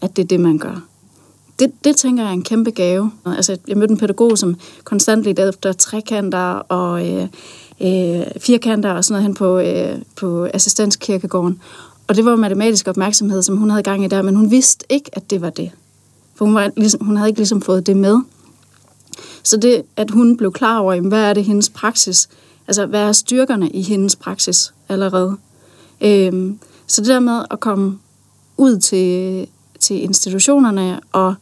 at 0.00 0.16
det 0.16 0.22
er 0.22 0.26
det, 0.26 0.40
man 0.40 0.58
gør, 0.58 0.82
det, 1.60 1.72
det 1.84 1.96
tænker 1.96 2.22
jeg 2.22 2.30
er 2.30 2.34
en 2.34 2.42
kæmpe 2.42 2.70
gave. 2.70 3.12
Altså, 3.26 3.58
jeg 3.68 3.76
mødte 3.76 3.92
en 3.92 3.98
pædagog, 3.98 4.38
som 4.38 4.56
konstant 4.84 5.22
lidt 5.22 5.38
efter 5.38 5.72
trekanter 5.72 6.52
og 6.52 7.08
øh, 7.08 7.26
øh, 7.80 8.26
firkanter 8.40 8.90
og 8.90 9.04
sådan 9.04 9.12
noget 9.14 9.22
hen 9.22 9.34
på, 9.34 9.58
øh, 9.58 10.02
på 10.16 10.48
assistenskirkegården. 10.54 11.60
Og 12.08 12.16
det 12.16 12.24
var 12.24 12.36
matematisk 12.36 12.88
opmærksomhed, 12.88 13.42
som 13.42 13.56
hun 13.56 13.70
havde 13.70 13.82
gang 13.82 14.04
i 14.04 14.08
der, 14.08 14.22
men 14.22 14.36
hun 14.36 14.50
vidste 14.50 14.86
ikke, 14.88 15.10
at 15.12 15.30
det 15.30 15.40
var 15.40 15.50
det. 15.50 15.70
For 16.34 16.44
hun, 16.44 16.54
var, 16.54 16.70
ligesom, 16.76 17.04
hun 17.04 17.16
havde 17.16 17.28
ikke 17.28 17.40
ligesom 17.40 17.62
fået 17.62 17.86
det 17.86 17.96
med. 17.96 18.16
Så 19.42 19.56
det, 19.56 19.82
at 19.96 20.10
hun 20.10 20.36
blev 20.36 20.52
klar 20.52 20.78
over, 20.78 21.00
hvad 21.00 21.22
er 21.22 21.32
det 21.32 21.44
hendes 21.44 21.68
praksis, 21.68 22.28
altså 22.66 22.86
hvad 22.86 23.00
er 23.00 23.12
styrkerne 23.12 23.70
i 23.70 23.82
hendes 23.82 24.16
praksis 24.16 24.72
allerede. 24.88 25.36
Øhm, 26.00 26.58
så 26.86 27.00
det 27.00 27.08
der 27.08 27.20
med 27.20 27.42
at 27.50 27.60
komme 27.60 27.98
ud 28.56 28.78
til, 28.78 29.46
til 29.80 30.02
institutionerne 30.02 31.00
og 31.12 31.34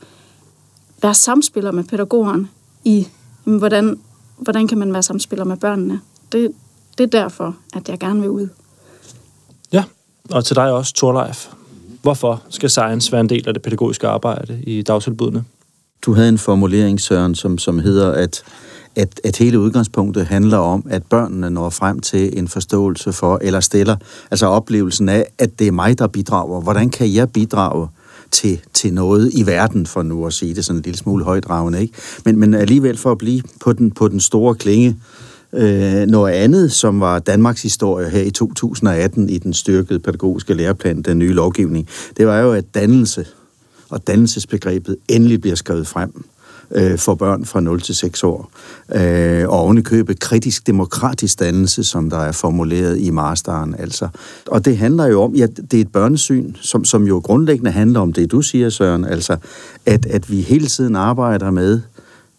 være 1.03 1.15
samspiller 1.15 1.73
med 1.73 1.85
pædagogerne 1.85 2.49
i, 2.85 3.09
hvordan, 3.45 4.01
hvordan 4.39 4.69
kan 4.69 4.79
man 4.79 4.93
være 4.93 5.03
samspiller 5.03 5.45
med 5.45 5.57
børnene. 5.57 6.01
Det, 6.33 6.53
det 6.99 7.05
er 7.15 7.21
derfor, 7.21 7.57
at 7.75 7.89
jeg 7.89 7.99
gerne 7.99 8.21
vil 8.21 8.31
ud. 8.31 8.49
Ja, 9.73 9.85
og 10.31 10.45
til 10.45 10.57
dig 10.57 10.73
også, 10.73 10.95
Torleif. 10.95 11.49
Hvorfor 12.03 12.43
skal 12.49 12.71
science 12.71 13.13
være 13.13 13.21
en 13.21 13.29
del 13.29 13.49
af 13.49 13.55
det 13.55 13.63
pædagogiske 13.63 14.09
arbejde 14.09 14.63
i 14.63 14.83
dagtilbudene? 14.83 15.45
Du 16.03 16.15
havde 16.15 16.29
en 16.29 16.39
formulering, 16.39 17.01
Søren, 17.01 17.35
som, 17.35 17.59
som 17.59 17.79
hedder, 17.79 18.13
at, 18.13 18.43
at, 18.97 19.21
at 19.25 19.37
hele 19.37 19.61
udgangspunktet 19.61 20.27
handler 20.27 20.59
om, 20.59 20.87
at 20.91 21.03
børnene 21.03 21.51
når 21.51 21.71
frem 21.71 22.01
til 22.01 22.39
en 22.39 22.49
forståelse 22.49 23.13
for, 23.13 23.39
eller 23.43 23.61
stiller, 23.61 23.97
altså 24.31 24.47
oplevelsen 24.47 25.09
af, 25.09 25.27
at 25.39 25.59
det 25.59 25.67
er 25.67 25.73
mig, 25.73 25.99
der 25.99 26.07
bidrager. 26.07 26.61
Hvordan 26.61 26.91
kan 26.91 27.15
jeg 27.15 27.33
bidrage 27.33 27.89
til, 28.31 28.61
til 28.75 28.93
noget 28.93 29.31
i 29.35 29.47
verden, 29.47 29.87
for 29.87 30.03
nu 30.03 30.27
at 30.27 30.33
sige 30.33 30.55
det 30.55 30.65
sådan 30.65 30.79
en 30.79 30.83
lille 30.83 30.99
smule 30.99 31.25
højdragende, 31.25 31.81
ikke? 31.81 31.95
Men, 32.25 32.39
men 32.39 32.55
alligevel 32.55 32.97
for 32.97 33.13
at 33.13 33.19
blive 33.19 33.43
på 33.61 33.73
den, 33.73 33.91
på 33.91 34.09
den 34.09 34.21
store 34.21 34.55
klinge, 34.55 34.97
øh, 35.53 36.07
noget 36.07 36.33
andet, 36.33 36.73
som 36.73 37.01
var 37.01 37.19
Danmarks 37.19 37.63
historie 37.63 38.11
her 38.11 38.23
i 38.23 38.31
2018 38.31 39.29
i 39.29 39.39
den 39.39 39.55
styrkede 39.55 39.99
pædagogiske 39.99 40.55
læreplan, 40.55 41.03
den 41.03 41.19
nye 41.19 41.33
lovgivning, 41.33 41.89
det 42.17 42.27
var 42.27 42.39
jo, 42.41 42.53
at 42.53 42.75
dannelse 42.75 43.27
og 43.91 44.07
dannelsesbegrebet 44.07 44.97
endelig 45.09 45.41
bliver 45.41 45.57
skrevet 45.57 45.87
frem 45.87 46.25
øh, 46.71 46.99
for 46.99 47.15
børn 47.15 47.45
fra 47.45 47.61
0 47.61 47.81
til 47.81 47.95
6 47.95 48.25
år. 48.25 48.51
Øh, 48.95 49.49
og 49.49 49.61
ovenikøbe 49.61 50.15
kritisk 50.15 50.67
demokratisk 50.67 51.41
dannelse, 51.41 51.85
som 51.85 52.11
der 52.11 52.19
er 52.19 52.33
formuleret 52.33 53.01
i 53.01 53.11
masteren. 53.11 53.75
Altså. 53.79 54.09
Og 54.47 54.65
det 54.65 54.77
handler 54.77 55.07
jo 55.07 55.23
om, 55.23 55.35
ja, 55.35 55.47
det 55.47 55.75
er 55.75 55.81
et 55.81 55.93
børnesyn, 55.93 56.55
som, 56.55 56.85
som 56.85 57.07
jo 57.07 57.19
grundlæggende 57.19 57.71
handler 57.71 58.01
om 58.01 58.13
det, 58.13 58.31
du 58.31 58.43
siger, 58.43 58.71
Søren, 58.71 59.05
altså 59.05 59.37
at, 59.87 60.07
at 60.07 60.31
vi 60.31 60.41
hele 60.41 60.67
tiden 60.67 60.97
arbejder 60.97 61.51
med, 61.51 61.81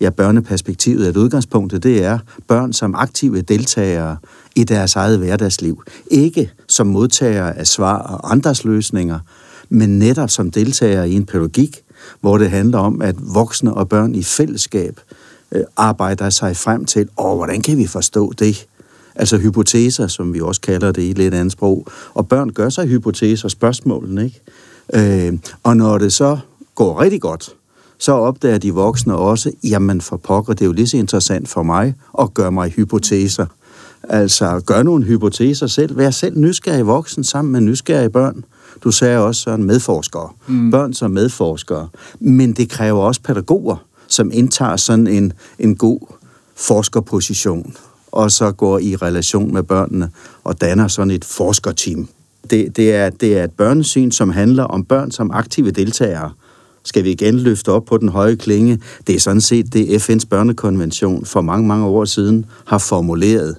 ja, 0.01 0.09
børneperspektivet, 0.09 1.07
at 1.07 1.17
udgangspunktet 1.17 1.83
det 1.83 2.03
er 2.03 2.19
børn 2.47 2.73
som 2.73 2.95
aktive 2.95 3.41
deltagere 3.41 4.17
i 4.55 4.63
deres 4.63 4.95
eget 4.95 5.17
hverdagsliv. 5.17 5.83
Ikke 6.11 6.51
som 6.67 6.87
modtagere 6.87 7.57
af 7.57 7.67
svar 7.67 7.97
og 7.97 8.31
andres 8.31 8.65
løsninger, 8.65 9.19
men 9.69 9.99
netop 9.99 10.29
som 10.29 10.51
deltagere 10.51 11.09
i 11.09 11.13
en 11.13 11.25
pædagogik, 11.25 11.83
hvor 12.21 12.37
det 12.37 12.49
handler 12.49 12.77
om, 12.77 13.01
at 13.01 13.15
voksne 13.19 13.73
og 13.73 13.89
børn 13.89 14.15
i 14.15 14.23
fællesskab 14.23 14.99
øh, 15.51 15.63
arbejder 15.77 16.29
sig 16.29 16.57
frem 16.57 16.85
til, 16.85 17.09
og 17.15 17.35
hvordan 17.35 17.61
kan 17.61 17.77
vi 17.77 17.87
forstå 17.87 18.33
det? 18.39 18.67
Altså 19.15 19.37
hypoteser, 19.37 20.07
som 20.07 20.33
vi 20.33 20.41
også 20.41 20.61
kalder 20.61 20.91
det 20.91 21.01
i 21.01 21.13
lidt 21.13 21.33
andet 21.33 21.51
sprog. 21.51 21.87
Og 22.13 22.27
børn 22.27 22.49
gør 22.49 22.69
sig 22.69 22.87
hypoteser, 22.87 23.47
spørgsmålene, 23.47 24.25
ikke? 24.25 25.27
Øh, 25.27 25.39
og 25.63 25.77
når 25.77 25.97
det 25.97 26.13
så 26.13 26.37
går 26.75 27.01
rigtig 27.01 27.21
godt, 27.21 27.55
så 27.97 28.11
opdager 28.11 28.57
de 28.57 28.73
voksne 28.73 29.15
også, 29.15 29.51
jamen 29.63 30.01
for 30.01 30.17
pokker, 30.17 30.53
det 30.53 30.61
er 30.61 30.65
jo 30.65 30.71
lige 30.71 30.87
så 30.87 30.97
interessant 30.97 31.49
for 31.49 31.63
mig 31.63 31.93
at 32.19 32.33
gøre 32.33 32.51
mig 32.51 32.69
hypoteser. 32.69 33.45
Altså, 34.03 34.61
gør 34.65 34.83
nogle 34.83 35.05
hypoteser 35.05 35.67
selv. 35.67 35.97
Vær 35.97 36.09
selv 36.09 36.37
nysgerrig 36.37 36.87
voksen 36.87 37.23
sammen 37.23 37.51
med 37.51 37.61
nysgerrige 37.61 38.09
børn. 38.09 38.43
Du 38.83 38.91
sagde 38.91 39.19
også 39.19 39.41
sådan 39.41 39.65
medforskere. 39.65 40.29
Mm. 40.47 40.71
Børn 40.71 40.93
som 40.93 41.11
medforskere. 41.11 41.87
Men 42.19 42.53
det 42.53 42.69
kræver 42.69 43.01
også 43.01 43.21
pædagoger, 43.21 43.85
som 44.07 44.31
indtager 44.33 44.75
sådan 44.75 45.07
en, 45.07 45.33
en 45.59 45.75
god 45.75 45.99
forskerposition, 46.55 47.73
og 48.11 48.31
så 48.31 48.51
går 48.51 48.79
i 48.79 48.95
relation 48.95 49.53
med 49.53 49.63
børnene 49.63 50.09
og 50.43 50.61
danner 50.61 50.87
sådan 50.87 51.11
et 51.11 51.25
forskerteam. 51.25 52.07
Det, 52.49 52.75
det, 52.75 52.95
er, 52.95 53.09
det 53.09 53.37
er 53.37 53.43
et 53.43 53.51
børnesyn, 53.51 54.11
som 54.11 54.29
handler 54.29 54.63
om 54.63 54.83
børn 54.83 55.11
som 55.11 55.31
aktive 55.31 55.71
deltagere. 55.71 56.31
Skal 56.83 57.03
vi 57.03 57.11
igen 57.11 57.39
løfte 57.39 57.71
op 57.71 57.85
på 57.85 57.97
den 57.97 58.09
høje 58.09 58.35
klinge? 58.35 58.79
Det 59.07 59.15
er 59.15 59.19
sådan 59.19 59.41
set 59.41 59.73
det, 59.73 60.09
FN's 60.09 60.27
børnekonvention 60.29 61.25
for 61.25 61.41
mange, 61.41 61.67
mange 61.67 61.85
år 61.85 62.05
siden 62.05 62.45
har 62.65 62.77
formuleret, 62.77 63.55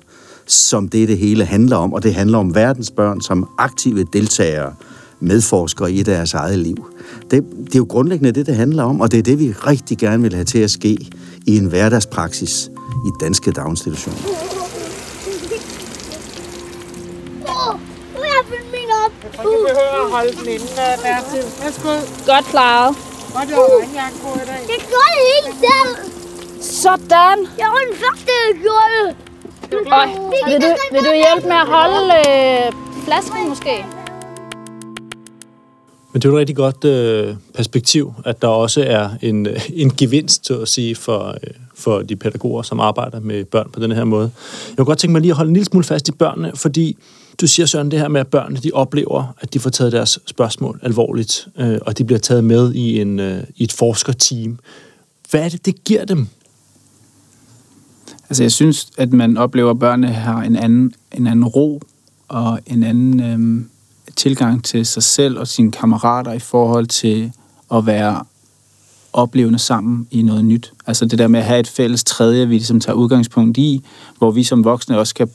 som 0.46 0.88
det, 0.88 1.08
det 1.08 1.18
hele 1.18 1.44
handler 1.44 1.76
om. 1.76 1.92
Og 1.92 2.02
det 2.02 2.14
handler 2.14 2.38
om 2.38 2.54
verdens 2.54 2.90
børn 2.90 3.20
som 3.20 3.48
aktive 3.58 4.06
deltagere 4.12 4.74
medforskere 5.20 5.92
i 5.92 6.02
deres 6.02 6.34
eget 6.34 6.58
liv. 6.58 6.86
Det, 7.30 7.44
det 7.64 7.74
er 7.74 7.78
jo 7.78 7.86
grundlæggende 7.88 8.32
det, 8.32 8.46
det 8.46 8.56
handler 8.56 8.82
om, 8.82 9.00
og 9.00 9.12
det 9.12 9.18
er 9.18 9.22
det, 9.22 9.38
vi 9.38 9.52
rigtig 9.52 9.98
gerne 9.98 10.22
vil 10.22 10.34
have 10.34 10.44
til 10.44 10.58
at 10.58 10.70
ske 10.70 11.10
i 11.46 11.56
en 11.56 11.66
hverdagspraksis 11.66 12.70
i 13.06 13.10
danske 13.20 13.50
daginstitutioner. 13.50 14.18
Du 19.42 19.50
behøver 19.68 20.04
at 20.04 20.10
holde 20.10 20.32
den 20.32 20.48
inde, 20.48 20.66
Bertil. 21.04 21.44
Værsgo. 21.62 21.92
Godt 22.26 22.44
klaret. 22.44 22.96
Og 23.34 23.42
det 23.48 23.56
var 23.56 23.68
regnjakke 23.82 24.18
på 24.24 24.30
i 24.42 24.44
dag. 24.50 24.60
Jeg 24.72 24.80
gjorde 24.90 25.10
det 25.16 25.24
helt 25.32 25.56
selv. 25.64 25.92
Sådan. 26.82 27.38
Jeg 27.62 27.68
var 27.74 27.80
den 27.88 27.96
første, 28.02 28.26
der 28.26 28.52
gjorde 28.66 28.90
det. 28.98 29.16
Og 29.96 30.04
vil 30.50 30.58
du, 30.64 30.70
vil 30.92 31.02
du 31.08 31.12
hjælpe 31.24 31.48
med 31.48 31.56
at 31.64 31.68
holde 31.76 32.04
øh, 32.20 32.72
flasken 33.04 33.48
måske? 33.48 33.99
Men 36.12 36.22
det 36.22 36.28
er 36.28 36.30
jo 36.30 36.36
et 36.36 36.40
rigtig 36.40 36.56
godt 36.56 36.84
øh, 36.84 37.34
perspektiv, 37.54 38.14
at 38.24 38.42
der 38.42 38.48
også 38.48 38.84
er 38.86 39.08
en, 39.22 39.46
øh, 39.46 39.70
en 39.72 39.90
gevinst, 39.90 40.46
så 40.46 40.58
at 40.58 40.68
sige, 40.68 40.94
for, 40.94 41.28
øh, 41.28 41.50
for 41.74 42.02
de 42.02 42.16
pædagoger, 42.16 42.62
som 42.62 42.80
arbejder 42.80 43.20
med 43.20 43.44
børn 43.44 43.70
på 43.72 43.80
den 43.80 43.92
her 43.92 44.04
måde. 44.04 44.30
Jeg 44.68 44.76
kunne 44.76 44.84
godt 44.84 44.98
tænke 44.98 45.12
mig 45.12 45.20
lige 45.20 45.30
at 45.30 45.36
holde 45.36 45.48
en 45.48 45.54
lille 45.54 45.66
smule 45.66 45.84
fast 45.84 46.08
i 46.08 46.12
børnene, 46.12 46.52
fordi 46.54 46.96
du 47.40 47.46
siger, 47.46 47.66
Søren, 47.66 47.90
det 47.90 47.98
her 47.98 48.08
med, 48.08 48.20
at 48.20 48.26
børnene 48.26 48.60
de 48.60 48.70
oplever, 48.74 49.34
at 49.40 49.54
de 49.54 49.58
får 49.58 49.70
taget 49.70 49.92
deres 49.92 50.18
spørgsmål 50.26 50.80
alvorligt, 50.82 51.48
øh, 51.58 51.78
og 51.82 51.98
de 51.98 52.04
bliver 52.04 52.18
taget 52.18 52.44
med 52.44 52.74
i, 52.74 53.00
en, 53.00 53.18
øh, 53.18 53.42
i 53.56 53.64
et 53.64 53.72
forskerteam. 53.72 54.58
Hvad 55.30 55.44
er 55.44 55.48
det, 55.48 55.66
det 55.66 55.84
giver 55.84 56.04
dem? 56.04 56.26
Altså, 58.28 58.42
jeg 58.42 58.52
synes, 58.52 58.90
at 58.98 59.12
man 59.12 59.36
oplever, 59.36 59.70
at 59.70 59.78
børnene 59.78 60.12
har 60.12 60.42
en 60.42 60.56
anden, 60.56 60.92
en 61.12 61.26
anden 61.26 61.44
ro 61.44 61.82
og 62.28 62.60
en 62.66 62.82
anden 62.82 63.20
Øh 63.20 63.64
tilgang 64.20 64.64
til 64.64 64.86
sig 64.86 65.02
selv 65.02 65.38
og 65.38 65.48
sine 65.48 65.70
kammerater 65.70 66.32
i 66.32 66.38
forhold 66.38 66.86
til 66.86 67.32
at 67.74 67.86
være 67.86 68.22
oplevende 69.12 69.58
sammen 69.58 70.06
i 70.10 70.22
noget 70.22 70.44
nyt. 70.44 70.72
Altså 70.86 71.04
det 71.04 71.18
der 71.18 71.28
med 71.28 71.40
at 71.40 71.46
have 71.46 71.60
et 71.60 71.68
fælles 71.68 72.04
tredje, 72.04 72.48
vi 72.48 72.54
ligesom 72.54 72.80
tager 72.80 72.96
udgangspunkt 72.96 73.58
i, 73.58 73.84
hvor 74.18 74.30
vi 74.30 74.44
som 74.44 74.64
voksne 74.64 74.98
også 74.98 75.14
kan 75.14 75.28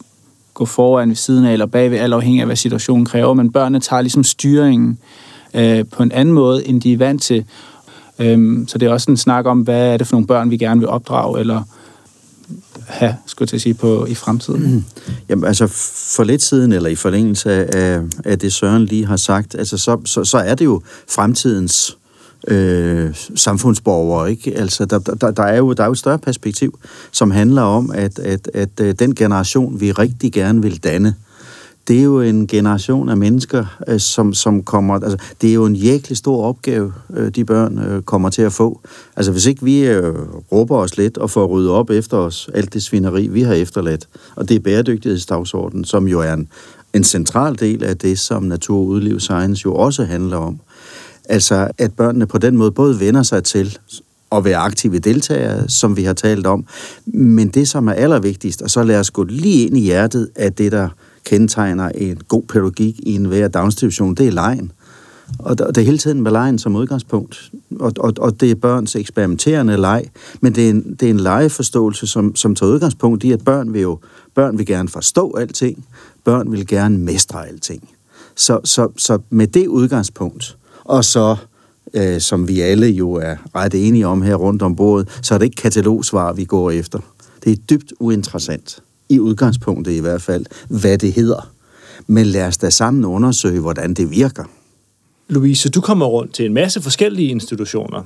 gå 0.53 0.65
foran 0.65 1.09
ved 1.09 1.15
siden 1.15 1.45
af 1.45 1.53
eller 1.53 1.65
bagved, 1.65 1.99
alt 1.99 2.13
afhængig 2.13 2.41
af, 2.41 2.45
hvad 2.45 2.55
situationen 2.55 3.05
kræver. 3.05 3.33
Men 3.33 3.51
børnene 3.51 3.79
tager 3.79 4.01
ligesom 4.01 4.23
styringen 4.23 4.97
øh, 5.53 5.85
på 5.91 6.03
en 6.03 6.11
anden 6.11 6.33
måde, 6.33 6.67
end 6.67 6.81
de 6.81 6.93
er 6.93 6.97
vant 6.97 7.21
til. 7.21 7.45
Øhm, 8.19 8.67
så 8.67 8.77
det 8.77 8.85
er 8.85 8.91
også 8.91 9.11
en 9.11 9.17
snak 9.17 9.45
om, 9.45 9.61
hvad 9.61 9.93
er 9.93 9.97
det 9.97 10.07
for 10.07 10.15
nogle 10.15 10.27
børn, 10.27 10.51
vi 10.51 10.57
gerne 10.57 10.79
vil 10.79 10.89
opdrage, 10.89 11.39
eller 11.39 11.63
have, 12.87 13.15
skulle 13.25 13.49
jeg 13.51 13.61
sige, 13.61 13.73
på, 13.73 14.05
i 14.05 14.15
fremtiden. 14.15 14.73
Mm. 14.73 14.83
Jamen 15.29 15.45
altså, 15.45 15.67
for 16.15 16.23
lidt 16.23 16.41
siden, 16.41 16.71
eller 16.71 16.89
i 16.89 16.95
forlængelse 16.95 17.75
af, 17.75 18.01
af 18.25 18.39
det 18.39 18.53
Søren 18.53 18.85
lige 18.85 19.05
har 19.05 19.17
sagt, 19.17 19.55
altså, 19.55 19.77
så, 19.77 19.97
så, 20.05 20.23
så 20.23 20.37
er 20.37 20.55
det 20.55 20.65
jo 20.65 20.81
fremtidens 21.09 21.97
øh, 22.47 23.15
samfundsborgere, 23.35 24.31
ikke? 24.31 24.57
Altså, 24.57 24.85
der, 24.85 24.99
der, 24.99 25.31
der, 25.31 25.43
er 25.43 25.57
jo, 25.57 25.73
der 25.73 25.83
er 25.83 25.87
jo 25.87 25.91
et 25.91 25.97
større 25.97 26.19
perspektiv, 26.19 26.79
som 27.11 27.31
handler 27.31 27.61
om, 27.61 27.91
at, 27.93 28.19
at, 28.19 28.49
at, 28.53 28.79
at 28.79 28.99
den 28.99 29.15
generation, 29.15 29.79
vi 29.79 29.91
rigtig 29.91 30.33
gerne 30.33 30.61
vil 30.61 30.83
danne, 30.83 31.15
det 31.87 31.99
er 31.99 32.03
jo 32.03 32.21
en 32.21 32.47
generation 32.47 33.09
af 33.09 33.17
mennesker, 33.17 33.65
øh, 33.87 33.99
som, 33.99 34.33
som 34.33 34.63
kommer... 34.63 34.93
Altså, 34.93 35.17
det 35.41 35.49
er 35.49 35.53
jo 35.53 35.65
en 35.65 35.81
virkelig 35.81 36.17
stor 36.17 36.43
opgave, 36.43 36.93
øh, 37.13 37.29
de 37.29 37.45
børn 37.45 37.79
øh, 37.79 38.01
kommer 38.01 38.29
til 38.29 38.41
at 38.41 38.53
få. 38.53 38.81
Altså, 39.15 39.31
hvis 39.31 39.45
ikke 39.45 39.63
vi 39.63 39.87
øh, 39.87 40.13
råber 40.51 40.77
os 40.77 40.97
lidt 40.97 41.17
og 41.17 41.29
får 41.29 41.45
ryddet 41.45 41.71
op 41.71 41.89
efter 41.89 42.17
os, 42.17 42.49
alt 42.53 42.73
det 42.73 42.83
svineri, 42.83 43.27
vi 43.27 43.41
har 43.41 43.53
efterladt, 43.53 44.07
og 44.35 44.49
det 44.49 44.55
er 44.55 44.59
bæredygtighedsdagsordenen, 44.59 45.85
som 45.85 46.07
jo 46.07 46.19
er 46.19 46.33
en, 46.33 46.47
en 46.93 47.03
central 47.03 47.59
del 47.59 47.83
af 47.83 47.97
det, 47.97 48.19
som 48.19 48.43
natur- 48.43 48.77
og 48.77 48.85
udliv 48.85 49.19
science 49.19 49.61
jo 49.65 49.75
også 49.75 50.03
handler 50.03 50.37
om. 50.37 50.59
Altså, 51.29 51.67
at 51.77 51.93
børnene 51.93 52.27
på 52.27 52.37
den 52.37 52.57
måde 52.57 52.71
både 52.71 52.99
vender 52.99 53.23
sig 53.23 53.43
til 53.43 53.77
at 54.31 54.45
være 54.45 54.57
aktive 54.57 54.99
deltagere, 54.99 55.69
som 55.69 55.97
vi 55.97 56.03
har 56.03 56.13
talt 56.13 56.47
om, 56.47 56.65
men 57.05 57.47
det, 57.47 57.67
som 57.67 57.87
er 57.87 57.93
allervigtigst, 57.93 58.61
og 58.61 58.69
så 58.69 58.83
lad 58.83 58.99
os 58.99 59.11
gå 59.11 59.23
lige 59.23 59.67
ind 59.67 59.77
i 59.77 59.81
hjertet 59.81 60.29
af 60.35 60.53
det, 60.53 60.71
der 60.71 60.89
kendetegner 61.25 61.89
en 61.89 62.17
god 62.27 62.43
pædagogik 62.43 62.99
i 62.99 63.15
en 63.15 63.25
hver 63.25 63.47
daginstitution, 63.47 64.15
det 64.15 64.27
er 64.27 64.31
lejen. 64.31 64.71
Og 65.39 65.57
det 65.57 65.77
er 65.77 65.81
hele 65.81 65.97
tiden 65.97 66.21
med 66.21 66.31
lejen 66.31 66.59
som 66.59 66.75
udgangspunkt. 66.75 67.51
Og, 67.79 67.91
og, 67.99 68.13
og 68.17 68.41
det 68.41 68.51
er 68.51 68.55
børns 68.55 68.95
eksperimenterende 68.95 69.77
leg. 69.77 70.05
Men 70.41 70.55
det 70.55 70.65
er 70.65 70.69
en, 70.69 70.95
det 70.99 71.05
er 71.05 71.09
en 71.09 71.19
legeforståelse, 71.19 72.07
som, 72.07 72.35
som 72.35 72.55
tager 72.55 72.71
udgangspunkt 72.71 73.23
i, 73.23 73.31
at 73.31 73.45
børn 73.45 73.73
vil 73.73 73.81
jo 73.81 73.99
børn 74.35 74.57
vil 74.57 74.65
gerne 74.65 74.89
forstå 74.89 75.35
alting. 75.39 75.85
Børn 76.23 76.51
vil 76.51 76.67
gerne 76.67 76.97
mestre 76.97 77.47
alting. 77.47 77.89
Så, 78.35 78.59
så, 78.63 78.87
så 78.97 79.19
med 79.29 79.47
det 79.47 79.67
udgangspunkt, 79.67 80.57
og 80.83 81.05
så 81.05 81.35
øh, 81.93 82.21
som 82.21 82.47
vi 82.47 82.61
alle 82.61 82.87
jo 82.87 83.13
er 83.13 83.35
ret 83.55 83.87
enige 83.87 84.07
om 84.07 84.21
her 84.21 84.35
rundt 84.35 84.61
om 84.61 84.75
bordet, 84.75 85.19
så 85.21 85.33
er 85.33 85.37
det 85.37 85.45
ikke 85.45 85.61
katalogsvar, 85.61 86.33
vi 86.33 86.43
går 86.43 86.71
efter. 86.71 86.99
Det 87.43 87.51
er 87.51 87.55
dybt 87.55 87.93
uinteressant 87.99 88.79
i 89.09 89.19
udgangspunktet 89.19 89.91
i 89.91 89.99
hvert 89.99 90.21
fald, 90.21 90.45
hvad 90.69 90.97
det 90.97 91.13
hedder. 91.13 91.51
Men 92.07 92.25
lad 92.25 92.47
os 92.47 92.57
da 92.57 92.69
sammen 92.69 93.05
undersøge, 93.05 93.59
hvordan 93.59 93.93
det 93.93 94.11
virker. 94.11 94.43
Louise, 95.27 95.69
du 95.69 95.81
kommer 95.81 96.05
rundt 96.05 96.33
til 96.33 96.45
en 96.45 96.53
masse 96.53 96.81
forskellige 96.81 97.29
institutioner. 97.29 98.03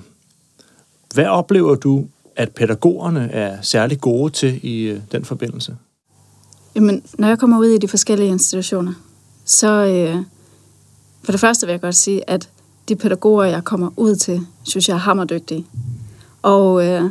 Hvad 1.13 1.25
oplever 1.25 1.75
du, 1.75 2.05
at 2.35 2.51
pædagogerne 2.51 3.31
er 3.31 3.61
særlig 3.61 4.01
gode 4.01 4.31
til 4.31 4.59
i 4.63 4.81
øh, 4.81 5.01
den 5.11 5.25
forbindelse? 5.25 5.77
Jamen, 6.75 7.03
når 7.17 7.27
jeg 7.27 7.39
kommer 7.39 7.59
ud 7.59 7.65
i 7.65 7.77
de 7.77 7.87
forskellige 7.87 8.29
institutioner, 8.29 8.93
så, 9.45 9.85
øh, 9.85 10.23
For 11.23 11.31
det 11.31 11.41
første 11.41 11.65
vil 11.65 11.73
jeg 11.73 11.81
godt 11.81 11.95
sige, 11.95 12.29
at 12.29 12.49
de 12.89 12.95
pædagoger, 12.95 13.43
jeg 13.43 13.63
kommer 13.63 13.89
ud 13.97 14.15
til, 14.15 14.41
synes 14.63 14.89
jeg 14.89 14.95
er 14.95 14.99
hammerdygtige. 14.99 15.65
Og, 16.41 16.87
øh, 16.87 17.03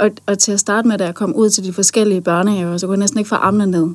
og, 0.00 0.10
og 0.26 0.38
til 0.38 0.52
at 0.52 0.60
starte 0.60 0.88
med, 0.88 0.98
da 0.98 1.04
jeg 1.04 1.14
kom 1.14 1.34
ud 1.34 1.50
til 1.50 1.64
de 1.64 1.72
forskellige 1.72 2.20
børnehaver, 2.20 2.76
så 2.76 2.86
kunne 2.86 2.94
jeg 2.94 3.00
næsten 3.00 3.18
ikke 3.18 3.28
få 3.28 3.34
armene 3.34 3.66
ned. 3.66 3.88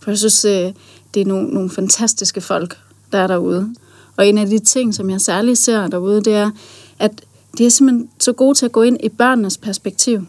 For 0.00 0.10
jeg 0.10 0.18
synes, 0.18 0.44
øh, 0.44 0.72
det 1.14 1.20
er 1.20 1.24
nogle, 1.24 1.48
nogle 1.48 1.70
fantastiske 1.70 2.40
folk, 2.40 2.78
der 3.12 3.18
er 3.18 3.26
derude. 3.26 3.74
Og 4.16 4.26
en 4.26 4.38
af 4.38 4.46
de 4.46 4.58
ting, 4.58 4.94
som 4.94 5.10
jeg 5.10 5.20
særligt 5.20 5.58
ser 5.58 5.86
derude, 5.86 6.22
det 6.22 6.34
er, 6.34 6.50
at 6.98 7.22
de 7.58 7.66
er 7.66 7.70
simpelthen 7.70 8.08
så 8.18 8.32
gode 8.32 8.58
til 8.58 8.66
at 8.66 8.72
gå 8.72 8.82
ind 8.82 8.98
i 9.02 9.08
børnenes 9.08 9.58
perspektiv. 9.58 10.26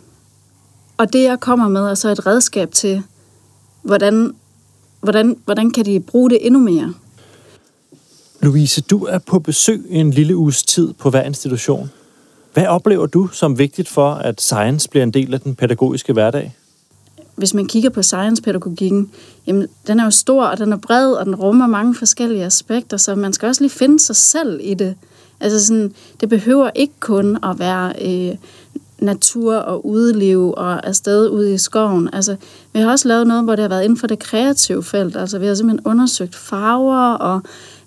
Og 0.97 1.13
det, 1.13 1.23
jeg 1.23 1.39
kommer 1.39 1.67
med, 1.67 1.81
er 1.81 1.95
så 1.95 2.09
et 2.09 2.25
redskab 2.25 2.71
til, 2.71 3.03
hvordan, 3.81 4.35
hvordan, 5.01 5.37
hvordan 5.45 5.71
kan 5.71 5.85
de 5.85 5.99
bruge 5.99 6.29
det 6.29 6.45
endnu 6.45 6.59
mere. 6.59 6.93
Louise, 8.41 8.81
du 8.81 9.05
er 9.05 9.19
på 9.19 9.39
besøg 9.39 9.85
en 9.89 10.11
lille 10.11 10.35
uges 10.35 10.63
tid 10.63 10.93
på 10.93 11.09
hver 11.09 11.23
institution. 11.23 11.89
Hvad 12.53 12.67
oplever 12.67 13.05
du 13.05 13.27
som 13.27 13.57
vigtigt 13.57 13.89
for, 13.89 14.11
at 14.11 14.41
science 14.41 14.89
bliver 14.89 15.03
en 15.03 15.11
del 15.11 15.33
af 15.33 15.41
den 15.41 15.55
pædagogiske 15.55 16.13
hverdag? 16.13 16.55
Hvis 17.35 17.53
man 17.53 17.67
kigger 17.67 17.89
på 17.89 18.01
science-pædagogikken, 18.01 19.11
jamen, 19.47 19.67
den 19.87 19.99
er 19.99 20.03
jo 20.03 20.11
stor, 20.11 20.45
og 20.45 20.57
den 20.57 20.73
er 20.73 20.77
bred, 20.77 21.11
og 21.11 21.25
den 21.25 21.35
rummer 21.35 21.67
mange 21.67 21.95
forskellige 21.95 22.45
aspekter, 22.45 22.97
så 22.97 23.15
man 23.15 23.33
skal 23.33 23.47
også 23.47 23.61
lige 23.61 23.71
finde 23.71 23.99
sig 23.99 24.15
selv 24.15 24.59
i 24.63 24.73
det. 24.73 24.95
Altså 25.39 25.65
sådan, 25.65 25.93
det 26.21 26.29
behøver 26.29 26.69
ikke 26.75 26.93
kun 26.99 27.37
at 27.43 27.59
være 27.59 27.93
øh, 28.01 28.35
natur 28.99 29.55
og 29.55 29.85
udeliv 29.85 30.53
og 30.57 30.87
afsted 30.87 31.29
ude 31.29 31.53
i 31.53 31.57
skoven. 31.57 32.09
Altså, 32.13 32.35
vi 32.73 32.79
har 32.79 32.91
også 32.91 33.07
lavet 33.07 33.27
noget, 33.27 33.43
hvor 33.43 33.55
det 33.55 33.61
har 33.61 33.69
været 33.69 33.83
inden 33.83 33.97
for 33.97 34.07
det 34.07 34.19
kreative 34.19 34.83
felt. 34.83 35.15
Altså, 35.15 35.39
vi 35.39 35.45
har 35.45 35.55
simpelthen 35.55 35.87
undersøgt 35.87 36.35
farver, 36.35 37.13
og 37.13 37.41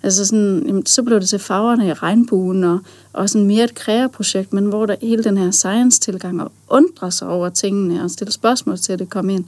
altså 0.06 0.26
sådan, 0.26 0.62
jamen, 0.66 0.86
så 0.86 1.02
blev 1.02 1.20
det 1.20 1.28
til 1.28 1.38
farverne 1.38 1.86
i 1.86 1.92
regnbuen, 1.92 2.64
og, 2.64 2.78
og 3.12 3.30
sådan 3.30 3.46
mere 3.46 3.64
et 3.64 3.74
kreaprojekt, 3.74 4.52
men 4.52 4.64
hvor 4.64 4.86
der 4.86 4.96
hele 5.02 5.24
den 5.24 5.36
her 5.36 5.50
science-tilgang 5.50 6.42
og 6.42 6.52
undre 6.68 7.10
sig 7.10 7.28
over 7.28 7.48
tingene 7.48 8.04
og 8.04 8.10
stille 8.10 8.32
spørgsmål 8.32 8.78
til, 8.78 8.92
at 8.92 8.98
det 8.98 9.10
kom 9.10 9.30
ind. 9.30 9.44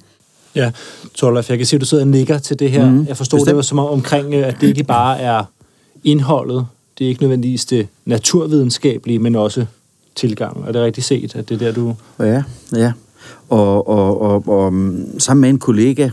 Ja, 0.54 0.70
Torlaf, 1.14 1.50
jeg 1.50 1.58
kan 1.58 1.66
se, 1.66 1.76
at 1.76 1.80
du 1.80 1.86
sidder 1.86 2.04
og 2.04 2.08
nikker 2.08 2.38
til 2.38 2.58
det 2.58 2.70
her. 2.70 2.90
Mm, 2.90 3.06
jeg 3.06 3.16
forstod, 3.16 3.46
det 3.46 3.56
var 3.56 3.62
som 3.62 3.78
om 3.78 3.86
omkring, 3.86 4.34
at 4.34 4.60
det 4.60 4.66
ikke 4.66 4.84
bare 4.84 5.20
er 5.20 5.44
indholdet, 6.04 6.66
det 6.98 7.04
er 7.04 7.08
ikke 7.08 7.22
nødvendigvis 7.22 7.64
det 7.64 7.88
naturvidenskabelige, 8.04 9.18
men 9.18 9.34
også 9.34 9.66
tilgang. 10.14 10.64
Er 10.68 10.72
det 10.72 10.82
rigtigt 10.82 11.06
set, 11.06 11.36
at 11.36 11.48
det 11.48 11.54
er 11.54 11.58
der, 11.58 11.72
du... 11.72 11.94
Ja, 12.18 12.42
ja. 12.76 12.92
Og, 13.48 13.88
og, 13.88 14.20
og, 14.20 14.48
og 14.48 14.72
mm, 14.72 15.20
sammen 15.20 15.40
med 15.40 15.48
en 15.48 15.58
kollega, 15.58 16.10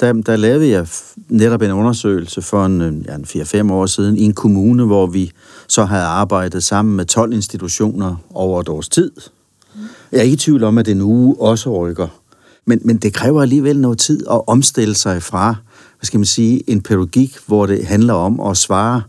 der, 0.00 0.12
der 0.12 0.36
lavede 0.36 0.68
jeg 0.68 0.86
netop 1.28 1.62
en 1.62 1.70
undersøgelse 1.70 2.42
for 2.42 2.66
en, 2.66 2.80
øh, 2.80 2.94
ja, 3.08 3.14
en 3.14 3.24
4-5 3.24 3.72
år 3.72 3.86
siden 3.86 4.16
i 4.16 4.22
en 4.22 4.34
kommune, 4.34 4.84
hvor 4.84 5.06
vi 5.06 5.32
så 5.68 5.84
havde 5.84 6.04
arbejdet 6.04 6.64
sammen 6.64 6.96
med 6.96 7.04
12 7.04 7.32
institutioner 7.32 8.16
over 8.34 8.60
et 8.60 8.68
års 8.68 8.88
tid. 8.88 9.10
Jeg 10.12 10.18
er 10.18 10.22
ikke 10.22 10.34
i 10.34 10.36
tvivl 10.36 10.64
om, 10.64 10.78
at 10.78 10.86
det 10.86 10.96
nu 10.96 11.36
også 11.40 11.86
rykker. 11.86 12.08
Men, 12.64 12.80
men 12.84 12.96
det 12.96 13.14
kræver 13.14 13.42
alligevel 13.42 13.78
noget 13.78 13.98
tid 13.98 14.26
at 14.30 14.48
omstille 14.48 14.94
sig 14.94 15.22
fra, 15.22 15.54
hvad 15.98 16.06
skal 16.06 16.18
man 16.18 16.24
sige, 16.24 16.70
en 16.70 16.80
pædagogik, 16.80 17.36
hvor 17.46 17.66
det 17.66 17.86
handler 17.86 18.14
om 18.14 18.40
at 18.40 18.56
svare 18.56 19.02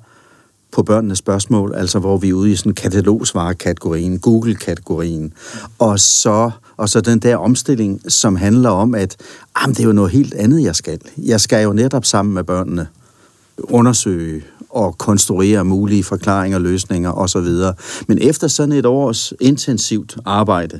på 0.71 0.83
børnenes 0.83 1.17
spørgsmål, 1.17 1.73
altså 1.75 1.99
hvor 1.99 2.17
vi 2.17 2.29
er 2.29 2.33
ude 2.33 2.51
i 2.51 2.55
sådan 2.55 2.73
katalogsvarekategorien, 2.73 4.19
Google-kategorien, 4.19 5.33
og 5.79 5.99
så, 5.99 6.51
og 6.81 6.89
så 6.89 7.01
den 7.01 7.19
der 7.19 7.37
omstilling, 7.37 8.01
som 8.07 8.35
handler 8.35 8.69
om, 8.69 8.95
at 8.95 9.15
ah, 9.55 9.61
jamen, 9.61 9.75
det 9.75 9.79
er 9.79 9.87
jo 9.87 9.91
noget 9.91 10.11
helt 10.11 10.33
andet, 10.33 10.63
jeg 10.63 10.75
skal. 10.75 10.99
Jeg 11.17 11.41
skal 11.41 11.63
jo 11.63 11.73
netop 11.73 12.05
sammen 12.05 12.33
med 12.33 12.43
børnene 12.43 12.87
undersøge 13.57 14.43
og 14.69 14.97
konstruere 14.97 15.65
mulige 15.65 16.03
forklaringer, 16.03 16.59
løsninger 16.59 17.11
osv. 17.11 17.47
Men 18.07 18.17
efter 18.21 18.47
sådan 18.47 18.71
et 18.71 18.85
års 18.85 19.33
intensivt 19.39 20.17
arbejde, 20.25 20.79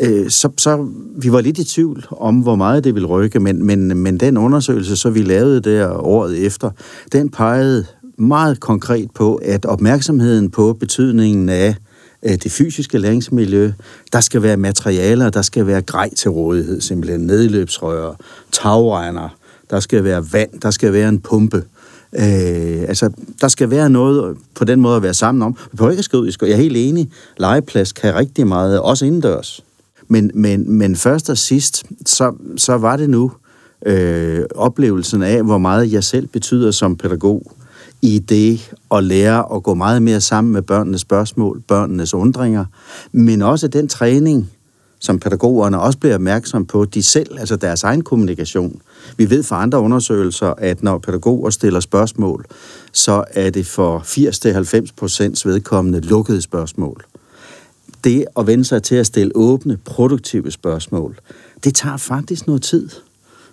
øh, 0.00 0.30
så, 0.30 0.48
så 0.58 0.88
vi 1.16 1.32
var 1.32 1.40
lidt 1.40 1.58
i 1.58 1.64
tvivl 1.64 2.06
om, 2.10 2.40
hvor 2.40 2.56
meget 2.56 2.84
det 2.84 2.94
ville 2.94 3.08
rykke, 3.08 3.40
men, 3.40 3.66
men, 3.66 3.96
men 3.96 4.20
den 4.20 4.36
undersøgelse, 4.36 4.96
så 4.96 5.10
vi 5.10 5.22
lavede 5.22 5.60
der 5.60 5.92
året 5.92 6.46
efter, 6.46 6.70
den 7.12 7.28
pegede 7.28 7.86
meget 8.18 8.60
konkret 8.60 9.10
på, 9.14 9.34
at 9.34 9.66
opmærksomheden 9.66 10.50
på 10.50 10.72
betydningen 10.72 11.48
af 11.48 11.74
Øh, 12.22 12.32
det 12.42 12.52
fysiske 12.52 12.98
læringsmiljø, 12.98 13.72
der 14.12 14.20
skal 14.20 14.42
være 14.42 14.56
materialer, 14.56 15.30
der 15.30 15.42
skal 15.42 15.66
være 15.66 15.82
grej 15.82 16.14
til 16.14 16.30
rådighed, 16.30 16.80
simpelthen 16.80 17.20
nedløbsrør, 17.20 18.14
tagregner, 18.52 19.28
der 19.70 19.80
skal 19.80 20.04
være 20.04 20.24
vand, 20.32 20.60
der 20.62 20.70
skal 20.70 20.92
være 20.92 21.08
en 21.08 21.20
pumpe. 21.20 21.64
Øh, 22.12 22.82
altså, 22.88 23.10
der 23.40 23.48
skal 23.48 23.70
være 23.70 23.90
noget 23.90 24.36
på 24.54 24.64
den 24.64 24.80
måde 24.80 24.96
at 24.96 25.02
være 25.02 25.14
sammen 25.14 25.42
om. 25.42 25.56
Vi 25.72 25.76
prøver 25.76 25.90
ikke 25.90 25.98
at 25.98 26.04
skrive 26.04 26.22
ud 26.22 26.28
i 26.28 26.36
Jeg 26.42 26.50
er 26.50 26.56
helt 26.56 26.76
enig. 26.76 27.10
Legeplads 27.36 27.92
kan 27.92 28.14
rigtig 28.14 28.46
meget, 28.46 28.80
også 28.80 29.04
indendørs. 29.04 29.64
Men, 30.08 30.30
men, 30.34 30.72
men 30.72 30.96
først 30.96 31.30
og 31.30 31.38
sidst, 31.38 31.84
så, 32.06 32.34
så 32.56 32.76
var 32.76 32.96
det 32.96 33.10
nu 33.10 33.32
øh, 33.86 34.44
oplevelsen 34.54 35.22
af, 35.22 35.42
hvor 35.42 35.58
meget 35.58 35.92
jeg 35.92 36.04
selv 36.04 36.26
betyder 36.26 36.70
som 36.70 36.96
pædagog 36.96 37.52
i 38.02 38.18
det 38.18 38.72
at 38.90 39.04
lære 39.04 39.54
at 39.54 39.62
gå 39.62 39.74
meget 39.74 40.02
mere 40.02 40.20
sammen 40.20 40.52
med 40.52 40.62
børnenes 40.62 41.00
spørgsmål, 41.00 41.62
børnenes 41.68 42.14
undringer, 42.14 42.64
men 43.12 43.42
også 43.42 43.68
den 43.68 43.88
træning, 43.88 44.50
som 45.00 45.18
pædagogerne 45.18 45.80
også 45.80 45.98
bliver 45.98 46.14
opmærksom 46.14 46.66
på, 46.66 46.84
de 46.84 47.02
selv, 47.02 47.38
altså 47.38 47.56
deres 47.56 47.84
egen 47.84 48.02
kommunikation. 48.02 48.80
Vi 49.16 49.30
ved 49.30 49.42
fra 49.42 49.62
andre 49.62 49.80
undersøgelser, 49.80 50.54
at 50.58 50.82
når 50.82 50.98
pædagoger 50.98 51.50
stiller 51.50 51.80
spørgsmål, 51.80 52.44
så 52.92 53.24
er 53.30 53.50
det 53.50 53.66
for 53.66 53.98
80-90 54.86 54.92
procents 54.96 55.46
vedkommende 55.46 56.00
lukkede 56.00 56.42
spørgsmål. 56.42 57.04
Det 58.04 58.24
at 58.38 58.46
vende 58.46 58.64
sig 58.64 58.82
til 58.82 58.94
at 58.94 59.06
stille 59.06 59.32
åbne, 59.34 59.76
produktive 59.84 60.50
spørgsmål, 60.50 61.18
det 61.64 61.74
tager 61.74 61.96
faktisk 61.96 62.46
noget 62.46 62.62
tid 62.62 62.88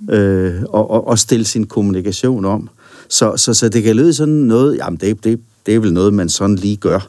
øh, 0.09 0.63
at, 0.75 1.01
at 1.11 1.19
stille 1.19 1.45
sin 1.45 1.67
kommunikation 1.67 2.45
om. 2.45 2.69
Så, 3.09 3.33
så, 3.37 3.53
så 3.53 3.69
det 3.69 3.83
kan 3.83 3.95
lyde 3.95 4.13
sådan 4.13 4.33
noget, 4.33 4.77
jamen 4.77 4.99
det, 5.01 5.23
det, 5.23 5.39
det 5.65 5.75
er 5.75 5.79
vel 5.79 5.93
noget, 5.93 6.13
man 6.13 6.29
sådan 6.29 6.55
lige 6.55 6.75
gør. 6.75 7.07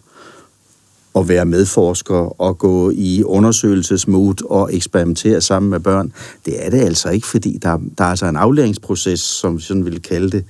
At 1.17 1.29
være 1.29 1.45
medforsker 1.45 2.41
og 2.41 2.59
gå 2.59 2.91
i 2.91 3.23
undersøgelsesmod 3.23 4.35
og 4.51 4.75
eksperimentere 4.75 5.41
sammen 5.41 5.71
med 5.71 5.81
børn. 5.81 6.13
Det 6.47 6.67
er 6.67 6.71
det 6.71 6.81
altså 6.81 7.09
ikke, 7.09 7.27
fordi 7.27 7.59
der, 7.63 7.79
der 7.99 8.05
er 8.05 8.09
altså 8.09 8.27
en 8.27 8.37
aflæringsproces, 8.37 9.21
som 9.21 9.57
vi 9.57 9.63
sådan 9.63 9.85
vil 9.85 10.03
kalde 10.03 10.31
det. 10.31 10.45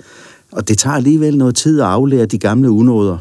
Og 0.53 0.69
det 0.69 0.79
tager 0.79 0.97
alligevel 0.97 1.39
noget 1.39 1.57
tid 1.57 1.81
at 1.81 1.87
aflære 1.87 2.27
de 2.27 2.39
gamle 2.39 2.71
unåder. 2.71 3.19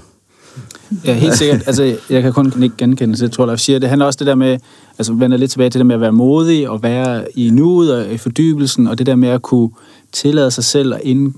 Ja, 1.06 1.14
helt 1.14 1.38
sikkert. 1.38 1.64
Altså, 1.68 1.98
jeg 2.10 2.22
kan 2.22 2.34
kun 2.34 2.64
ikke 2.64 2.76
genkende 2.78 3.18
det, 3.18 3.32
tror 3.32 3.50
jeg, 3.50 3.60
siger. 3.60 3.80
Det 3.80 3.90
handler 3.90 4.06
også 4.06 4.18
det 4.18 4.28
der 4.28 4.36
med, 4.36 4.58
altså 4.98 5.14
vender 5.14 5.38
lidt 5.38 5.52
tilbage 5.52 5.70
til 5.70 5.80
det 5.80 5.86
med 5.86 5.96
at 5.96 6.02
være 6.02 6.12
modig 6.12 6.70
og 6.70 6.84
være 6.84 7.26
i 7.36 7.50
nuet 7.50 7.94
og 7.96 8.14
i 8.14 8.18
fordybelsen, 8.18 8.88
og 8.88 8.98
det 8.98 9.06
der 9.06 9.16
med 9.16 9.30
at 9.30 9.42
kunne 9.42 9.70
tillade 10.12 10.52
sig 10.52 10.64
selv 10.64 10.94
at 10.94 11.02
ind, 11.04 11.34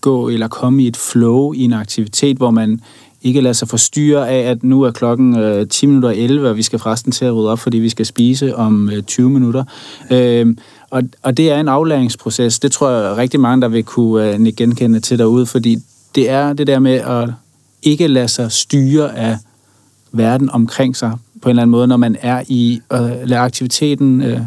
gå 0.00 0.28
eller 0.28 0.48
komme 0.48 0.82
i 0.82 0.86
et 0.86 0.96
flow 0.96 1.52
i 1.52 1.64
en 1.64 1.72
aktivitet, 1.72 2.36
hvor 2.36 2.50
man 2.50 2.80
ikke 3.22 3.40
lader 3.40 3.52
sig 3.52 3.68
forstyrre 3.68 4.28
af, 4.28 4.50
at 4.50 4.64
nu 4.64 4.82
er 4.82 4.90
klokken 4.90 5.38
øh, 5.38 5.68
10 5.68 5.86
minutter 5.86 6.10
11, 6.10 6.50
og 6.50 6.56
vi 6.56 6.62
skal 6.62 6.78
forresten 6.78 7.12
til 7.12 7.24
at 7.24 7.34
rydde 7.34 7.50
op, 7.50 7.58
fordi 7.58 7.78
vi 7.78 7.88
skal 7.88 8.06
spise 8.06 8.56
om 8.56 8.90
øh, 8.90 9.02
20 9.02 9.30
minutter. 9.30 9.64
Øh, 10.10 10.56
og, 10.90 11.02
og 11.22 11.36
det 11.36 11.50
er 11.50 11.60
en 11.60 11.68
aflæringsproces. 11.68 12.58
Det 12.58 12.72
tror 12.72 12.90
jeg 12.90 13.16
rigtig 13.16 13.40
mange, 13.40 13.62
der 13.62 13.68
vil 13.68 13.84
kunne 13.84 14.34
øh, 14.34 14.46
genkende 14.56 15.00
til 15.00 15.18
derude, 15.18 15.46
fordi 15.46 15.78
det 16.14 16.30
er 16.30 16.52
det 16.52 16.66
der 16.66 16.78
med 16.78 16.94
at 16.94 17.30
ikke 17.82 18.06
lade 18.06 18.28
sig 18.28 18.52
styre 18.52 19.16
af 19.16 19.38
verden 20.12 20.50
omkring 20.50 20.96
sig 20.96 21.12
på 21.42 21.48
en 21.48 21.50
eller 21.50 21.62
anden 21.62 21.70
måde, 21.70 21.86
når 21.86 21.96
man 21.96 22.16
er 22.20 22.42
i 22.48 22.80
øh, 22.92 23.00
lade 23.24 23.40
aktiviteten 23.40 24.20
øh, 24.20 24.40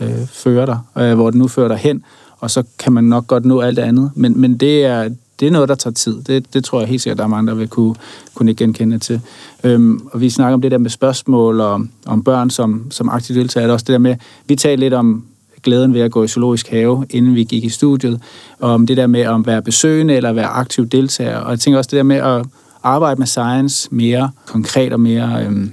øh, 0.00 0.26
føre 0.26 0.66
dig, 0.66 0.78
øh, 0.98 1.14
hvor 1.14 1.30
den 1.30 1.38
nu 1.38 1.48
fører 1.48 1.68
dig 1.68 1.76
hen, 1.76 2.02
og 2.40 2.50
så 2.50 2.62
kan 2.78 2.92
man 2.92 3.04
nok 3.04 3.26
godt 3.26 3.44
nå 3.44 3.60
alt 3.60 3.76
det 3.76 3.82
andet. 3.82 4.10
Men, 4.14 4.40
men 4.40 4.56
det, 4.56 4.84
er, 4.84 5.08
det 5.40 5.46
er 5.46 5.50
noget, 5.50 5.68
der 5.68 5.74
tager 5.74 5.94
tid. 5.94 6.22
Det, 6.22 6.54
det 6.54 6.64
tror 6.64 6.80
jeg 6.80 6.88
helt 6.88 7.02
sikkert, 7.02 7.18
der 7.18 7.24
er 7.24 7.28
mange, 7.28 7.48
der 7.48 7.54
vil 7.54 7.68
kunne, 7.68 7.94
kunne 8.34 8.50
ikke 8.50 8.64
genkende 8.64 8.98
til. 8.98 9.20
Øhm, 9.64 10.08
og 10.12 10.20
vi 10.20 10.30
snakker 10.30 10.54
om 10.54 10.60
det 10.60 10.70
der 10.70 10.78
med 10.78 10.90
spørgsmål 10.90 11.60
og 11.60 11.86
om 12.06 12.24
børn 12.24 12.50
som, 12.50 12.86
som 12.90 13.08
aktivt 13.08 13.36
deltager. 13.36 13.66
Det 13.66 13.70
er 13.70 13.74
også 13.74 13.84
det 13.84 13.92
der 13.92 13.98
med, 13.98 14.16
vi 14.46 14.56
taler 14.56 14.76
lidt 14.76 14.94
om 14.94 15.24
glæden 15.62 15.94
ved 15.94 16.00
at 16.00 16.10
gå 16.10 16.24
i 16.24 16.28
zoologisk 16.28 16.68
have, 16.68 17.06
inden 17.10 17.34
vi 17.34 17.44
gik 17.44 17.64
i 17.64 17.68
studiet, 17.68 18.20
og 18.58 18.70
om 18.70 18.86
det 18.86 18.96
der 18.96 19.06
med 19.06 19.20
at 19.20 19.46
være 19.46 19.62
besøgende 19.62 20.14
eller 20.14 20.32
være 20.32 20.46
aktiv 20.46 20.86
deltager. 20.86 21.36
Og 21.36 21.50
jeg 21.50 21.60
tænker 21.60 21.78
også 21.78 21.88
det 21.90 21.96
der 21.96 22.02
med 22.02 22.16
at 22.16 22.46
arbejde 22.82 23.18
med 23.18 23.26
science 23.26 23.88
mere 23.90 24.30
konkret 24.46 24.92
og 24.92 25.00
mere 25.00 25.44
øhm, 25.44 25.72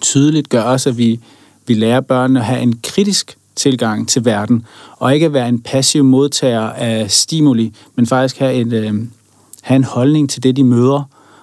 tydeligt, 0.00 0.48
gør 0.48 0.62
også, 0.62 0.88
at 0.88 0.98
vi, 0.98 1.20
vi 1.66 1.74
lærer 1.74 2.00
børnene 2.00 2.40
at 2.40 2.46
have 2.46 2.60
en 2.60 2.80
kritisk 2.82 3.36
tilgang 3.58 4.08
til 4.08 4.24
verden, 4.24 4.66
og 4.96 5.14
ikke 5.14 5.32
være 5.32 5.48
en 5.48 5.60
passiv 5.60 6.04
modtager 6.04 6.60
af 6.60 7.10
stimuli, 7.10 7.72
men 7.96 8.06
faktisk 8.06 8.38
have, 8.38 8.54
et, 8.54 8.72
øh, 8.72 8.94
have 9.62 9.76
en 9.76 9.84
holdning 9.84 10.30
til 10.30 10.42
det, 10.42 10.56
de 10.56 10.64
møder, 10.64 11.02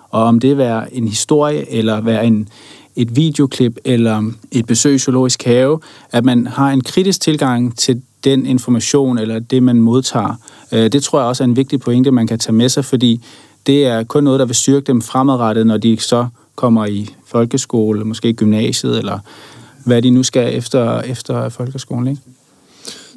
og 0.10 0.24
om 0.24 0.40
det 0.40 0.58
være 0.58 0.96
en 0.96 1.08
historie, 1.08 1.72
eller 1.72 2.02
være 2.02 2.26
en, 2.26 2.48
et 2.96 3.16
videoklip, 3.16 3.78
eller 3.86 4.32
et 4.52 4.66
besøg 4.66 4.96
i 4.96 5.00
zoologisk 5.00 5.44
have, 5.44 5.80
at 6.12 6.26
man 6.26 6.48
har 6.48 6.72
en 6.72 6.82
kritisk 6.82 7.22
tilgang 7.22 7.78
til 7.78 8.02
den 8.24 8.46
information, 8.46 9.18
eller 9.18 9.40
det, 9.40 9.64
man 9.64 9.82
modtager. 9.82 10.36
Øh, 10.72 10.92
det 10.92 11.04
tror 11.04 11.20
jeg 11.20 11.28
også 11.28 11.44
er 11.44 11.48
en 11.48 11.56
vigtig 11.56 11.80
pointe, 11.80 12.12
man 12.12 12.28
kan 12.28 12.40
tage 12.40 12.56
med 12.56 12.70
sig, 12.70 12.86
fordi 12.86 13.22
det 13.68 13.86
er 13.86 14.04
kun 14.04 14.24
noget, 14.24 14.40
der 14.40 14.46
vil 14.46 14.56
styrke 14.56 14.88
dem 14.88 15.02
fremadrettet, 15.02 15.68
når 15.68 15.78
de 15.78 15.98
så 16.00 16.28
kommer 16.56 16.86
i 16.86 17.10
folkeskole, 17.26 18.06
måske 18.06 18.34
gymnasiet, 18.34 18.98
eller 18.98 19.20
hvad 19.86 20.02
de 20.02 20.10
nu 20.10 20.24
skal 20.24 20.58
efter, 20.58 21.02
efter 21.02 21.50
folkeskolen. 21.50 22.08
Ikke? 22.08 22.22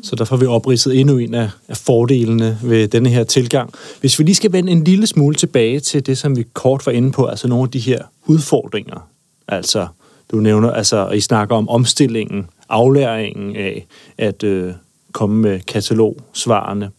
Så 0.03 0.17
der 0.17 0.25
får 0.25 0.37
vi 0.37 0.47
opridset 0.47 1.01
endnu 1.01 1.19
en 1.19 1.35
af, 1.35 1.51
af 1.69 1.77
fordelene 1.77 2.59
ved 2.63 2.89
denne 2.89 3.09
her 3.09 3.25
tilgang. 3.25 3.75
Hvis 4.01 4.19
vi 4.19 4.25
lige 4.25 4.35
skal 4.35 4.53
vende 4.53 4.73
en 4.73 4.85
lille 4.85 5.07
smule 5.07 5.35
tilbage 5.35 5.81
til 5.81 6.07
det, 6.07 6.19
som 6.19 6.37
vi 6.37 6.45
kort 6.53 6.87
var 6.87 6.93
inde 6.93 7.13
på, 7.13 7.27
altså 7.27 7.49
nogle 7.49 7.65
af 7.65 7.71
de 7.71 7.79
her 7.79 8.03
udfordringer. 8.27 9.09
Altså, 9.49 9.87
du 10.31 10.37
nævner, 10.37 10.71
altså, 10.71 11.09
I 11.09 11.21
snakker 11.21 11.57
om 11.57 11.69
omstillingen, 11.69 12.47
aflæringen 12.69 13.57
af 13.57 13.87
at 14.19 14.43
øh, 14.43 14.73
komme 15.13 15.43
med 15.43 15.61
katalogsvarene. 15.61 16.91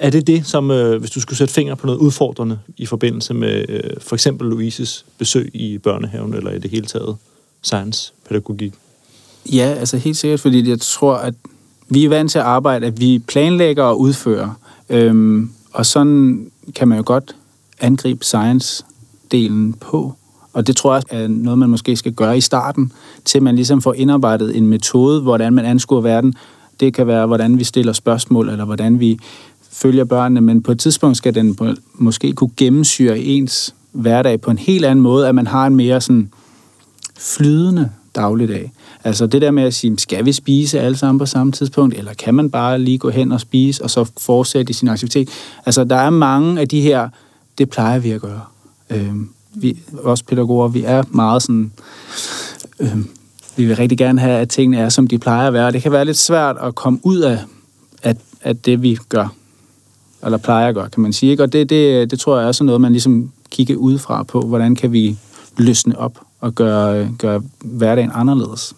Er 0.00 0.10
det 0.10 0.26
det, 0.26 0.46
som, 0.46 0.70
øh, 0.70 1.00
hvis 1.00 1.10
du 1.10 1.20
skulle 1.20 1.38
sætte 1.38 1.54
fingre 1.54 1.76
på 1.76 1.86
noget 1.86 1.98
udfordrende 1.98 2.58
i 2.76 2.86
forbindelse 2.86 3.34
med 3.34 3.64
øh, 3.68 3.90
for 4.00 4.16
eksempel 4.16 4.48
Louises 4.48 5.04
besøg 5.18 5.50
i 5.54 5.78
børnehaven, 5.78 6.34
eller 6.34 6.50
i 6.50 6.58
det 6.58 6.70
hele 6.70 6.86
taget 6.86 7.16
Science 7.62 8.12
pædagogik? 8.28 8.74
Ja, 9.52 9.74
altså 9.78 9.96
helt 9.96 10.16
sikkert, 10.16 10.40
fordi 10.40 10.70
jeg 10.70 10.80
tror, 10.80 11.14
at 11.14 11.34
vi 11.88 12.04
er 12.04 12.08
vant 12.08 12.30
til 12.30 12.38
at 12.38 12.44
arbejde, 12.44 12.86
at 12.86 13.00
vi 13.00 13.18
planlægger 13.26 13.82
og 13.82 14.00
udfører. 14.00 14.50
Øhm, 14.90 15.50
og 15.72 15.86
sådan 15.86 16.50
kan 16.74 16.88
man 16.88 16.98
jo 16.98 17.04
godt 17.06 17.36
angribe 17.80 18.24
science-delen 18.24 19.74
på. 19.80 20.14
Og 20.52 20.66
det 20.66 20.76
tror 20.76 20.94
jeg 20.94 21.02
er 21.10 21.28
noget, 21.28 21.58
man 21.58 21.70
måske 21.70 21.96
skal 21.96 22.12
gøre 22.12 22.38
i 22.38 22.40
starten, 22.40 22.92
til 23.24 23.42
man 23.42 23.54
ligesom 23.54 23.82
får 23.82 23.94
indarbejdet 23.94 24.56
en 24.56 24.66
metode, 24.66 25.22
hvordan 25.22 25.52
man 25.52 25.64
anskuer 25.64 26.00
verden. 26.00 26.34
Det 26.80 26.94
kan 26.94 27.06
være, 27.06 27.26
hvordan 27.26 27.58
vi 27.58 27.64
stiller 27.64 27.92
spørgsmål, 27.92 28.48
eller 28.48 28.64
hvordan 28.64 29.00
vi 29.00 29.18
følger 29.72 30.04
børnene, 30.04 30.40
men 30.40 30.62
på 30.62 30.72
et 30.72 30.80
tidspunkt 30.80 31.16
skal 31.16 31.34
den 31.34 31.58
måske 31.94 32.32
kunne 32.32 32.50
gennemsyre 32.56 33.18
ens 33.18 33.74
hverdag 33.92 34.40
på 34.40 34.50
en 34.50 34.58
helt 34.58 34.84
anden 34.84 35.02
måde, 35.02 35.28
at 35.28 35.34
man 35.34 35.46
har 35.46 35.66
en 35.66 35.76
mere 35.76 36.00
sådan 36.00 36.30
flydende 37.18 37.90
dagligdag. 38.18 38.72
Altså 39.04 39.26
det 39.26 39.42
der 39.42 39.50
med 39.50 39.62
at 39.62 39.74
sige, 39.74 39.98
skal 39.98 40.24
vi 40.24 40.32
spise 40.32 40.80
alle 40.80 40.96
sammen 40.96 41.18
på 41.18 41.26
samme 41.26 41.52
tidspunkt, 41.52 41.94
eller 41.98 42.14
kan 42.14 42.34
man 42.34 42.50
bare 42.50 42.78
lige 42.78 42.98
gå 42.98 43.10
hen 43.10 43.32
og 43.32 43.40
spise, 43.40 43.82
og 43.84 43.90
så 43.90 44.10
fortsætte 44.18 44.70
i 44.70 44.72
sin 44.72 44.88
aktivitet? 44.88 45.28
Altså 45.66 45.84
der 45.84 45.96
er 45.96 46.10
mange 46.10 46.60
af 46.60 46.68
de 46.68 46.80
her, 46.80 47.08
det 47.58 47.70
plejer 47.70 47.98
vi 47.98 48.10
at 48.10 48.20
gøre. 48.20 48.40
Øh, 48.90 49.12
vi, 49.54 49.78
os 50.04 50.22
pædagoger, 50.22 50.68
vi 50.68 50.82
er 50.82 51.02
meget 51.10 51.42
sådan, 51.42 51.72
øh, 52.80 52.98
vi 53.56 53.64
vil 53.64 53.76
rigtig 53.76 53.98
gerne 53.98 54.20
have, 54.20 54.38
at 54.38 54.48
tingene 54.48 54.78
er, 54.78 54.88
som 54.88 55.06
de 55.06 55.18
plejer 55.18 55.46
at 55.46 55.52
være. 55.52 55.72
Det 55.72 55.82
kan 55.82 55.92
være 55.92 56.04
lidt 56.04 56.18
svært 56.18 56.56
at 56.62 56.74
komme 56.74 56.98
ud 57.02 57.18
af, 57.18 57.38
at, 58.02 58.16
at 58.40 58.66
det, 58.66 58.82
vi 58.82 58.98
gør, 59.08 59.34
eller 60.24 60.38
plejer 60.38 60.68
at 60.68 60.74
gøre, 60.74 60.88
kan 60.90 61.02
man 61.02 61.12
sige. 61.12 61.30
Ikke? 61.30 61.42
Og 61.42 61.52
det, 61.52 61.70
det, 61.70 62.10
det 62.10 62.20
tror 62.20 62.38
jeg 62.38 62.48
er 62.48 62.52
sådan 62.52 62.66
noget, 62.66 62.80
man 62.80 62.92
ligesom 62.92 63.32
kigger 63.50 63.76
udefra 63.76 64.22
på, 64.22 64.40
hvordan 64.40 64.74
kan 64.74 64.92
vi 64.92 65.18
løsne 65.56 65.98
op 65.98 66.27
at 66.42 66.54
gøre, 66.54 67.08
gøre 67.18 67.42
hverdagen 67.64 68.10
anderledes. 68.14 68.74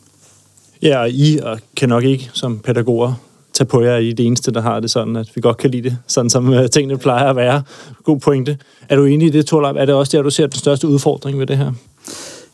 Ja, 0.83 0.99
og 1.01 1.11
I 1.11 1.39
kan 1.77 1.89
nok 1.89 2.05
ikke 2.05 2.31
som 2.33 2.59
pædagoger 2.59 3.15
tage 3.53 3.69
på 3.69 3.83
jer, 3.83 3.97
I 3.97 4.13
det 4.13 4.27
eneste, 4.27 4.53
der 4.53 4.61
har 4.61 4.81
det 4.81 4.91
sådan, 4.91 5.17
at 5.17 5.29
vi 5.35 5.41
godt 5.41 5.57
kan 5.57 5.71
lide 5.71 5.91
det, 5.91 5.99
sådan 6.07 6.31
som 6.31 6.53
øh, 6.53 6.71
tingene 6.71 6.99
plejer 6.99 7.31
at 7.31 7.37
være. 7.37 7.63
God 8.05 8.21
pointe. 8.21 8.59
Er 8.89 8.97
du 8.97 9.05
enig 9.05 9.27
i 9.27 9.31
det, 9.31 9.47
Torlap? 9.47 9.77
Er 9.77 9.85
det 9.85 9.95
også 9.95 10.17
der, 10.17 10.23
du 10.23 10.31
ser 10.31 10.47
den 10.47 10.59
største 10.59 10.89
udfordring 10.89 11.39
ved 11.39 11.47
det 11.47 11.57
her? 11.57 11.73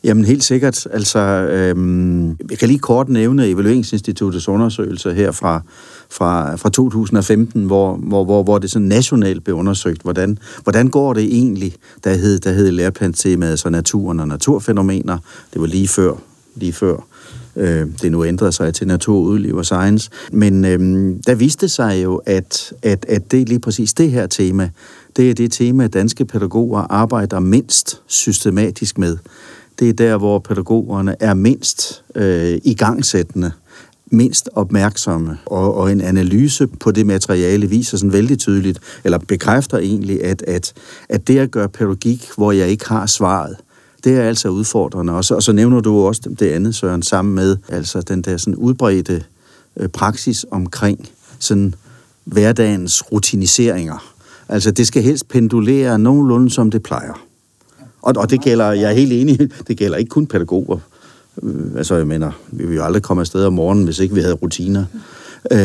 Jamen 0.06 0.24
helt 0.24 0.44
sikkert. 0.44 0.86
Altså, 0.90 1.18
øhm, 1.18 2.28
jeg 2.28 2.58
kan 2.58 2.68
lige 2.68 2.78
kort 2.78 3.08
nævne 3.08 3.48
Evalueringsinstituttets 3.48 4.48
undersøgelse 4.48 5.14
her 5.14 5.32
fra, 5.32 5.62
fra, 6.10 6.56
fra 6.56 6.68
2015, 6.68 7.64
hvor, 7.64 7.96
hvor, 7.96 8.24
hvor, 8.24 8.42
hvor 8.42 8.58
det 8.58 8.70
sådan 8.70 8.88
nationalt 8.88 9.44
blev 9.44 9.56
undersøgt, 9.56 10.02
hvordan, 10.02 10.38
hvordan 10.62 10.88
går 10.88 11.12
det 11.12 11.24
egentlig, 11.24 11.74
der 12.04 12.14
hed, 12.14 12.38
der 12.38 12.52
hed 12.52 12.70
læreplanstemaet, 12.70 13.58
så 13.58 13.70
naturen 13.70 14.20
og 14.20 14.28
naturfænomener. 14.28 15.18
Det 15.52 15.60
var 15.60 15.66
lige 15.66 15.88
før, 15.88 16.12
lige 16.54 16.72
før 16.72 17.06
øh, 17.56 17.86
det 18.02 18.12
nu 18.12 18.24
ændrede 18.24 18.52
sig 18.52 18.74
til 18.74 18.86
natur, 18.86 19.20
udliv 19.20 19.56
og 19.56 19.64
science. 19.64 20.10
Men 20.32 20.64
øh, 20.64 21.14
der 21.26 21.34
viste 21.34 21.68
sig 21.68 22.02
jo, 22.04 22.16
at, 22.26 22.72
at, 22.82 23.06
at 23.08 23.32
det 23.32 23.48
lige 23.48 23.60
præcis 23.60 23.94
det 23.94 24.10
her 24.10 24.26
tema, 24.26 24.70
det 25.16 25.30
er 25.30 25.34
det 25.34 25.52
tema, 25.52 25.86
danske 25.86 26.24
pædagoger 26.24 26.80
arbejder 26.80 27.40
mindst 27.40 28.02
systematisk 28.06 28.98
med. 28.98 29.16
Det 29.78 29.88
er 29.88 29.92
der, 29.92 30.16
hvor 30.16 30.38
pædagogerne 30.38 31.16
er 31.20 31.34
mindst 31.34 32.04
øh, 32.14 32.58
igangsættende 32.64 33.52
mindst 34.10 34.48
opmærksomme, 34.54 35.38
og, 35.46 35.74
og 35.74 35.92
en 35.92 36.00
analyse 36.00 36.66
på 36.66 36.90
det 36.90 37.06
materiale 37.06 37.66
viser 37.66 37.96
sådan 37.96 38.12
vældig 38.12 38.38
tydeligt, 38.38 38.78
eller 39.04 39.18
bekræfter 39.18 39.78
egentlig, 39.78 40.24
at, 40.24 40.42
at, 40.42 40.72
at 41.08 41.28
det 41.28 41.38
at 41.38 41.50
gøre 41.50 41.68
pædagogik, 41.68 42.28
hvor 42.36 42.52
jeg 42.52 42.68
ikke 42.68 42.88
har 42.88 43.06
svaret, 43.06 43.56
det 44.04 44.16
er 44.16 44.22
altså 44.22 44.48
udfordrende. 44.48 45.12
Og 45.12 45.24
så, 45.24 45.34
og 45.34 45.42
så 45.42 45.52
nævner 45.52 45.80
du 45.80 46.06
også 46.06 46.22
det 46.38 46.50
andet, 46.50 46.74
Søren, 46.74 47.02
sammen 47.02 47.34
med 47.34 47.56
altså 47.68 48.00
den 48.00 48.22
der 48.22 48.36
sådan 48.36 48.54
udbredte 48.54 49.24
øh, 49.76 49.88
praksis 49.88 50.46
omkring 50.50 51.08
sådan 51.38 51.74
hverdagens 52.24 53.12
rutiniseringer. 53.12 54.12
Altså 54.48 54.70
det 54.70 54.86
skal 54.86 55.02
helst 55.02 55.28
pendulere 55.28 55.98
nogenlunde, 55.98 56.50
som 56.50 56.70
det 56.70 56.82
plejer. 56.82 57.25
Og, 58.06 58.14
og 58.16 58.30
det 58.30 58.40
gælder, 58.40 58.72
jeg 58.72 58.90
er 58.90 58.94
helt 58.94 59.12
enig, 59.12 59.50
det 59.68 59.76
gælder 59.76 59.96
ikke 59.96 60.08
kun 60.08 60.26
pædagoger. 60.26 60.78
Øh, 61.42 61.76
altså, 61.76 61.94
jeg 61.94 62.06
mener, 62.06 62.30
vi 62.50 62.66
vil 62.66 62.76
jo 62.76 62.84
aldrig 62.84 63.02
komme 63.02 63.20
afsted 63.20 63.44
om 63.44 63.52
morgenen, 63.52 63.84
hvis 63.84 63.98
ikke 63.98 64.14
vi 64.14 64.20
havde 64.20 64.34
rutiner. 64.34 64.84
Øh, 65.50 65.58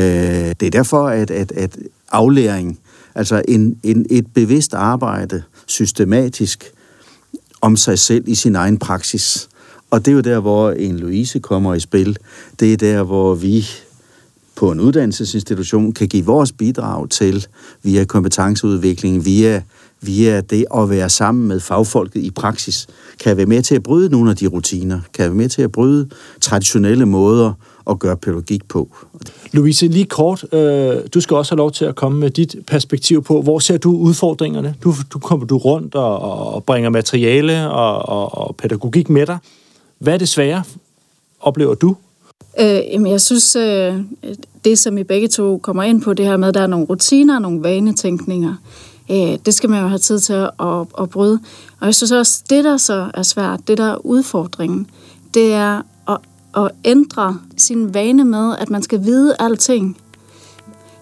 det 0.59 0.63
er 0.63 0.69
derfor, 0.69 1.07
at, 1.07 1.31
at, 1.31 1.51
at 1.51 1.77
aflæring, 2.11 2.79
altså 3.15 3.41
en, 3.47 3.77
en, 3.83 4.05
et 4.09 4.27
bevidst 4.33 4.73
arbejde, 4.73 5.43
systematisk, 5.65 6.71
om 7.61 7.77
sig 7.77 7.99
selv 7.99 8.23
i 8.27 8.35
sin 8.35 8.55
egen 8.55 8.77
praksis. 8.77 9.49
Og 9.91 10.05
det 10.05 10.11
er 10.11 10.15
jo 10.15 10.21
der, 10.21 10.39
hvor 10.39 10.71
en 10.71 10.99
Louise 10.99 11.39
kommer 11.39 11.73
i 11.73 11.79
spil. 11.79 12.17
Det 12.59 12.73
er 12.73 12.77
der, 12.77 13.03
hvor 13.03 13.35
vi 13.35 13.67
på 14.61 14.71
en 14.71 14.79
uddannelsesinstitution 14.79 15.91
kan 15.91 16.07
give 16.07 16.25
vores 16.25 16.51
bidrag 16.51 17.09
til 17.09 17.47
via 17.83 18.03
kompetenceudvikling, 18.03 19.25
via, 19.25 19.61
via 20.01 20.41
det 20.41 20.65
at 20.77 20.89
være 20.89 21.09
sammen 21.09 21.47
med 21.47 21.59
fagfolket 21.59 22.21
i 22.21 22.31
praksis, 22.31 22.87
kan 23.19 23.37
være 23.37 23.45
med 23.45 23.61
til 23.61 23.75
at 23.75 23.83
bryde 23.83 24.09
nogle 24.09 24.29
af 24.29 24.35
de 24.35 24.47
rutiner, 24.47 24.99
kan 25.13 25.25
være 25.25 25.33
med 25.33 25.49
til 25.49 25.61
at 25.61 25.71
bryde 25.71 26.09
traditionelle 26.41 27.05
måder 27.05 27.53
at 27.89 27.99
gøre 27.99 28.17
pædagogik 28.17 28.67
på. 28.67 28.95
Louise, 29.51 29.87
lige 29.87 30.05
kort, 30.05 30.53
øh, 30.53 30.95
du 31.13 31.21
skal 31.21 31.37
også 31.37 31.51
have 31.51 31.57
lov 31.57 31.71
til 31.71 31.85
at 31.85 31.95
komme 31.95 32.19
med 32.19 32.29
dit 32.29 32.55
perspektiv 32.67 33.23
på, 33.23 33.41
hvor 33.41 33.59
ser 33.59 33.77
du 33.77 33.97
udfordringerne? 33.97 34.75
Du, 34.83 34.93
du 35.13 35.19
kommer 35.19 35.45
du 35.45 35.57
rundt 35.57 35.95
og, 35.95 36.19
og 36.53 36.63
bringer 36.63 36.89
materiale 36.89 37.69
og, 37.69 38.09
og, 38.09 38.47
og 38.47 38.55
pædagogik 38.55 39.09
med 39.09 39.25
dig. 39.25 39.37
Hvad 39.99 40.13
er 40.13 40.17
det 40.17 40.29
svære, 40.29 40.63
oplever 41.39 41.75
du? 41.75 41.95
Øh, 42.59 42.81
jamen, 42.91 43.11
jeg 43.11 43.21
synes, 43.21 43.55
øh, 43.55 43.95
det 44.65 44.79
som 44.79 44.97
I 44.97 45.03
begge 45.03 45.27
to 45.27 45.57
kommer 45.57 45.83
ind 45.83 46.01
på, 46.01 46.13
det 46.13 46.25
her 46.25 46.37
med, 46.37 46.47
at 46.47 46.53
der 46.53 46.61
er 46.61 46.67
nogle 46.67 46.85
rutiner 46.85 47.35
og 47.35 47.41
nogle 47.41 47.63
vanetænkninger, 47.63 48.55
øh, 49.11 49.37
det 49.45 49.53
skal 49.53 49.69
man 49.69 49.81
jo 49.81 49.87
have 49.87 49.99
tid 49.99 50.19
til 50.19 50.33
at, 50.33 50.51
at, 50.59 50.87
at 51.01 51.09
bryde. 51.09 51.39
Og 51.79 51.85
jeg 51.85 51.95
synes 51.95 52.11
også, 52.11 52.43
det 52.49 52.63
der 52.63 52.77
så 52.77 53.11
er 53.13 53.23
svært, 53.23 53.67
det 53.67 53.77
der 53.77 53.91
er 53.91 54.05
udfordringen, 54.05 54.87
det 55.33 55.53
er 55.53 55.81
at, 56.09 56.17
at 56.57 56.71
ændre 56.85 57.39
sin 57.57 57.93
vane 57.93 58.23
med, 58.23 58.55
at 58.59 58.69
man 58.69 58.81
skal 58.81 59.03
vide 59.03 59.35
alting. 59.39 59.97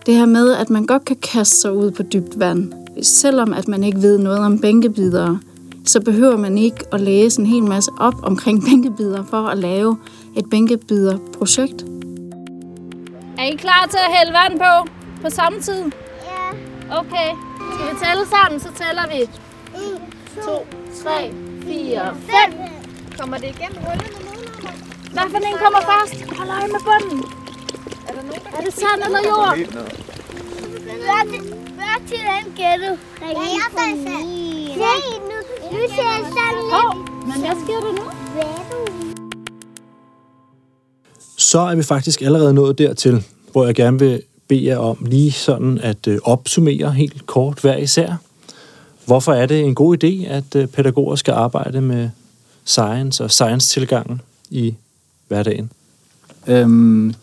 Det 0.06 0.16
her 0.16 0.26
med, 0.26 0.54
at 0.54 0.70
man 0.70 0.86
godt 0.86 1.06
kan 1.06 1.18
kaste 1.22 1.56
sig 1.56 1.74
ud 1.74 1.92
på 1.92 2.04
dybt 2.04 2.40
vand, 2.40 2.74
selvom 3.02 3.54
at 3.54 3.68
man 3.68 3.84
ikke 3.84 4.02
ved 4.02 4.18
noget 4.18 4.40
om 4.40 4.60
bænkebidere, 4.60 5.40
så 5.86 6.00
behøver 6.00 6.38
man 6.38 6.58
ikke 6.58 6.78
at 6.92 7.02
læse 7.02 7.40
en 7.40 7.46
hel 7.46 7.64
masse 7.64 7.92
op 7.98 8.14
omkring 8.24 8.64
bænkebidere 8.70 9.26
for 9.30 9.48
at 9.48 9.58
lave 9.58 9.98
et 10.40 10.50
bænkebider-projekt. 10.50 11.80
Er 13.38 13.44
I 13.54 13.56
klar 13.56 13.88
til 13.94 14.00
at 14.08 14.12
hælde 14.18 14.34
vand 14.40 14.56
på 14.66 14.74
på 15.24 15.30
samme 15.30 15.58
tid? 15.62 15.82
Ja. 16.32 16.46
Okay. 17.00 17.30
Skal 17.74 17.86
vi 17.90 17.96
tælle 18.06 18.24
sammen, 18.36 18.60
så 18.66 18.70
tæller 18.82 19.06
vi. 19.14 19.20
1, 19.22 19.30
2, 20.46 20.68
3, 21.04 21.32
4, 21.64 22.16
5. 22.50 22.60
Kommer 23.20 23.38
det 23.38 23.50
igennem 23.56 23.80
rullerne 23.86 24.20
nedenunder? 24.28 24.74
Hvad 25.16 25.28
for 25.32 25.38
en 25.50 25.58
kommer 25.64 25.82
først? 25.92 26.16
Hold 26.38 26.50
øje 26.58 26.70
med 26.76 26.82
bunden. 26.90 27.20
Er 28.08 28.12
der 28.16 28.22
nogen, 28.30 28.42
der 28.46 28.58
Er 28.58 28.62
det 28.66 28.74
sand 28.82 29.00
eller 29.06 29.22
jord? 29.32 29.56
Hvad 31.08 31.24
til, 31.32 31.42
hvad 31.80 31.98
til 32.10 32.20
den 32.30 32.46
gætte? 32.60 32.90
Ja, 33.22 33.28
jeg 33.60 33.68
sagde 33.76 33.96
sand. 34.06 34.26
Se, 34.82 34.94
nu, 35.30 35.38
nu 35.74 35.80
ser 35.96 36.10
jeg 36.16 36.24
sådan 36.38 36.60
Hov, 36.74 36.90
men 37.30 37.38
hvad 37.44 37.56
sker 37.64 37.80
der 37.86 37.92
nu? 38.00 38.06
Så 41.50 41.60
er 41.60 41.76
vi 41.76 41.84
faktisk 41.84 42.22
allerede 42.22 42.54
nået 42.54 42.78
dertil, 42.78 43.24
hvor 43.52 43.66
jeg 43.66 43.76
gerne 43.76 44.00
vil 44.00 44.22
bede 44.48 44.66
jer 44.66 44.78
om 44.78 45.06
lige 45.06 45.32
sådan 45.32 45.78
at 45.78 46.08
øh, 46.08 46.20
opsummere 46.24 46.92
helt 46.92 47.26
kort 47.26 47.60
hver 47.62 47.78
især. 47.78 48.16
Hvorfor 49.06 49.34
er 49.34 49.46
det 49.46 49.62
en 49.62 49.76
god 49.76 50.04
idé, 50.04 50.28
at 50.28 50.56
øh, 50.56 50.68
pædagoger 50.68 51.16
skal 51.16 51.32
arbejde 51.32 51.82
med 51.82 52.10
science 52.64 53.24
og 53.24 53.32
science-tilgangen 53.32 54.22
i 54.50 54.76
hverdagen? 55.28 55.72
Øhm, 56.48 57.14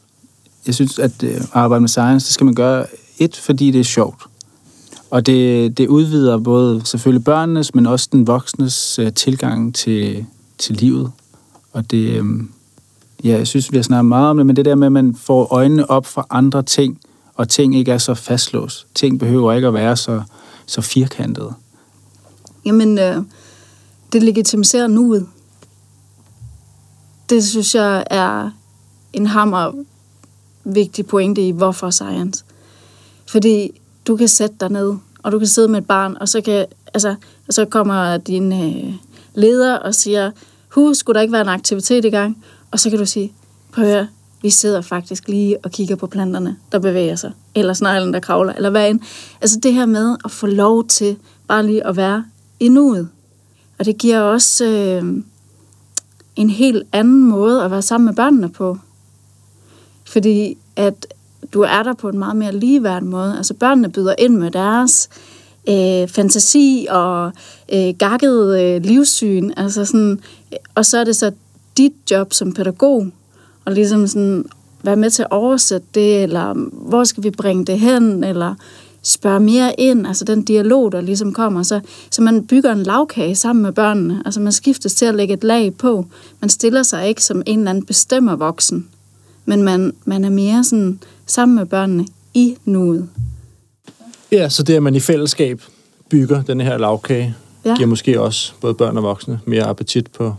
jeg 0.67 0.75
synes, 0.75 0.99
at 0.99 1.23
øh, 1.23 1.41
arbejde 1.53 1.81
med 1.81 1.89
science, 1.89 2.27
det 2.27 2.35
skal 2.35 2.45
man 2.45 2.55
gøre 2.55 2.87
et, 3.19 3.37
fordi 3.37 3.71
det 3.71 3.81
er 3.81 3.85
sjovt. 3.85 4.23
Og 5.11 5.27
det, 5.27 5.79
det 5.79 5.89
udvider 5.89 6.39
både 6.39 6.83
selvfølgelig 6.85 7.25
børnenes, 7.25 7.75
men 7.75 7.87
også 7.87 8.09
den 8.13 8.27
voksnes 8.27 8.99
øh, 8.99 9.13
tilgang 9.13 9.75
til, 9.75 10.27
til 10.59 10.75
livet. 10.75 11.13
Og 11.73 11.91
det, 11.91 12.09
øh, 12.09 12.25
ja, 13.25 13.37
jeg 13.37 13.47
synes, 13.47 13.73
vi 13.73 13.77
har 13.77 13.83
snakket 13.83 14.09
meget 14.09 14.31
om 14.31 14.37
det, 14.37 14.47
men 14.47 14.57
det 14.57 14.65
der 14.65 14.75
med, 14.75 14.87
at 14.87 14.93
man 14.93 15.15
får 15.15 15.53
øjnene 15.53 15.91
op 15.91 16.07
for 16.07 16.27
andre 16.31 16.63
ting, 16.63 17.01
og 17.35 17.49
ting 17.49 17.77
ikke 17.77 17.93
er 17.93 17.99
så 17.99 18.15
fastlåst. 18.15 18.87
Ting 18.95 19.19
behøver 19.19 19.53
ikke 19.53 19.69
at 19.69 19.75
være 19.75 19.97
så, 19.97 20.23
så 20.67 20.81
firkantede. 20.81 21.55
Jamen, 22.65 22.99
øh, 22.99 23.17
det 24.13 24.23
legitimiserer 24.23 24.87
nuet. 24.87 25.27
Det 27.31 27.45
synes 27.45 27.75
jeg 27.75 28.05
er 28.11 28.51
en 29.13 29.27
hammer 29.27 29.73
vigtig 30.65 31.07
pointe 31.07 31.49
i, 31.49 31.51
hvorfor 31.51 31.91
science. 31.91 32.45
Fordi 33.27 33.71
du 34.07 34.17
kan 34.17 34.29
sætte 34.29 34.57
dig 34.61 34.71
ned, 34.71 34.95
og 35.23 35.33
du 35.33 35.39
kan 35.39 35.49
sidde 35.49 35.69
med 35.69 35.79
et 35.79 35.87
barn, 35.87 36.17
og 36.21 36.29
så, 36.29 36.41
kan, 36.41 36.67
altså, 36.95 37.15
og 37.49 37.55
så 37.55 37.65
kommer 37.65 38.17
din 38.17 38.53
øh, 38.53 38.95
leder 39.35 39.77
og 39.77 39.95
siger, 39.95 40.31
husk, 40.69 41.01
skulle 41.01 41.15
der 41.15 41.21
ikke 41.21 41.33
være 41.33 41.43
en 41.43 41.49
aktivitet 41.49 42.05
i 42.05 42.11
gang? 42.11 42.45
Og 42.77 42.81
så 42.81 42.91
kan 42.91 42.99
du 42.99 43.07
sige, 43.07 43.33
prøv 43.73 43.85
at 43.85 43.91
høre, 43.91 44.09
vi 44.43 44.51
sidder 44.51 44.81
faktisk 44.81 45.29
lige 45.29 45.59
og 45.65 45.71
kigger 45.71 45.97
på 45.97 46.07
planterne, 46.07 46.57
der 46.73 46.79
bevæger 46.79 47.17
sig, 47.17 47.33
eller 47.55 47.75
sneglen, 47.75 48.15
der 48.15 48.21
kravler, 48.21 48.53
eller 48.53 48.71
hvad 48.71 48.91
end. 48.91 49.01
Altså 49.41 49.61
det 49.63 49.73
her 49.73 49.87
med 49.87 50.17
at 50.25 50.31
få 50.31 50.47
lov 50.47 50.87
til 50.87 51.17
bare 51.49 51.67
lige 51.67 51.87
at 51.87 51.97
være 51.97 52.25
i 52.61 52.69
nuet. 52.69 53.09
Og 53.79 53.85
det 53.85 53.99
giver 53.99 54.21
også 54.21 54.65
øh, 54.65 55.23
en 56.37 56.51
helt 56.51 56.83
anden 56.93 57.23
måde 57.23 57.65
at 57.65 57.71
være 57.71 57.83
sammen 57.83 58.05
med 58.05 58.15
børnene 58.15 58.49
på. 58.49 58.79
Fordi 60.05 60.59
at 60.77 61.07
du 61.53 61.61
er 61.61 61.83
der 61.83 61.95
på 61.95 62.09
en 62.09 62.19
meget 62.19 62.37
mere 62.37 62.53
ligeværdig 62.53 63.09
måde. 63.09 63.37
Altså 63.37 63.55
børnene 63.55 63.89
byder 63.89 64.15
ind 64.19 64.37
med 64.37 64.51
deres 64.51 65.09
øh, 65.69 66.09
fantasi 66.09 66.87
og 66.91 67.33
øh, 67.73 67.95
gakket 67.99 68.61
øh, 68.61 68.83
livssyn. 68.83 69.51
Altså 69.57 69.85
sådan, 69.85 70.21
og 70.75 70.87
så 70.87 70.99
er 70.99 71.05
det 71.05 71.17
så 71.17 71.33
dit 71.77 71.93
job 72.11 72.33
som 72.33 72.53
pædagog 72.53 73.07
og 73.65 73.73
ligesom 73.73 74.07
sådan 74.07 74.45
være 74.83 74.97
med 74.97 75.11
til 75.11 75.23
at 75.23 75.31
oversætte 75.31 75.87
det, 75.95 76.23
eller 76.23 76.55
hvor 76.73 77.05
skal 77.05 77.23
vi 77.25 77.31
bringe 77.31 77.65
det 77.65 77.81
hen, 77.81 78.25
eller 78.25 78.55
spørge 79.03 79.41
mere 79.41 79.81
ind, 79.81 80.07
altså 80.07 80.25
den 80.25 80.43
dialog, 80.43 80.93
der 80.93 81.01
ligesom 81.01 81.33
kommer, 81.33 81.63
så, 81.63 81.81
så 82.11 82.23
man 82.23 82.47
bygger 82.47 82.73
en 82.73 82.83
lavkage 82.83 83.35
sammen 83.35 83.63
med 83.63 83.73
børnene, 83.73 84.23
altså 84.25 84.41
man 84.41 84.53
skiftes 84.53 84.95
til 84.95 85.07
at 85.07 85.15
lægge 85.15 85.35
et 85.35 85.45
lag 85.45 85.75
på, 85.75 86.07
man 86.41 86.49
stiller 86.51 86.83
sig 86.83 87.09
ikke 87.09 87.25
som 87.25 87.43
en 87.47 87.59
eller 87.59 87.71
anden 87.71 87.85
bestemmer 87.87 88.37
voksen, 88.37 88.89
men 89.45 89.63
man, 89.63 89.93
man 90.05 90.25
er 90.25 90.31
mere 90.31 90.65
sådan 90.65 90.99
sammen 91.27 91.57
med 91.57 91.67
børnene 91.67 92.07
i 92.35 92.57
nuet. 92.65 93.09
Ja, 94.33 94.49
så 94.49 94.63
det, 94.63 94.75
at 94.75 94.83
man 94.83 94.95
i 94.95 95.01
fællesskab 95.01 95.63
bygger 96.11 96.43
den 96.43 96.61
her 96.61 96.79
lavkage, 96.79 97.35
Ja. 97.65 97.75
giver 97.77 97.87
måske 97.89 98.21
også 98.21 98.53
både 98.61 98.75
børn 98.75 98.97
og 98.97 99.03
voksne 99.03 99.41
mere 99.45 99.65
appetit 99.65 100.11
på 100.11 100.35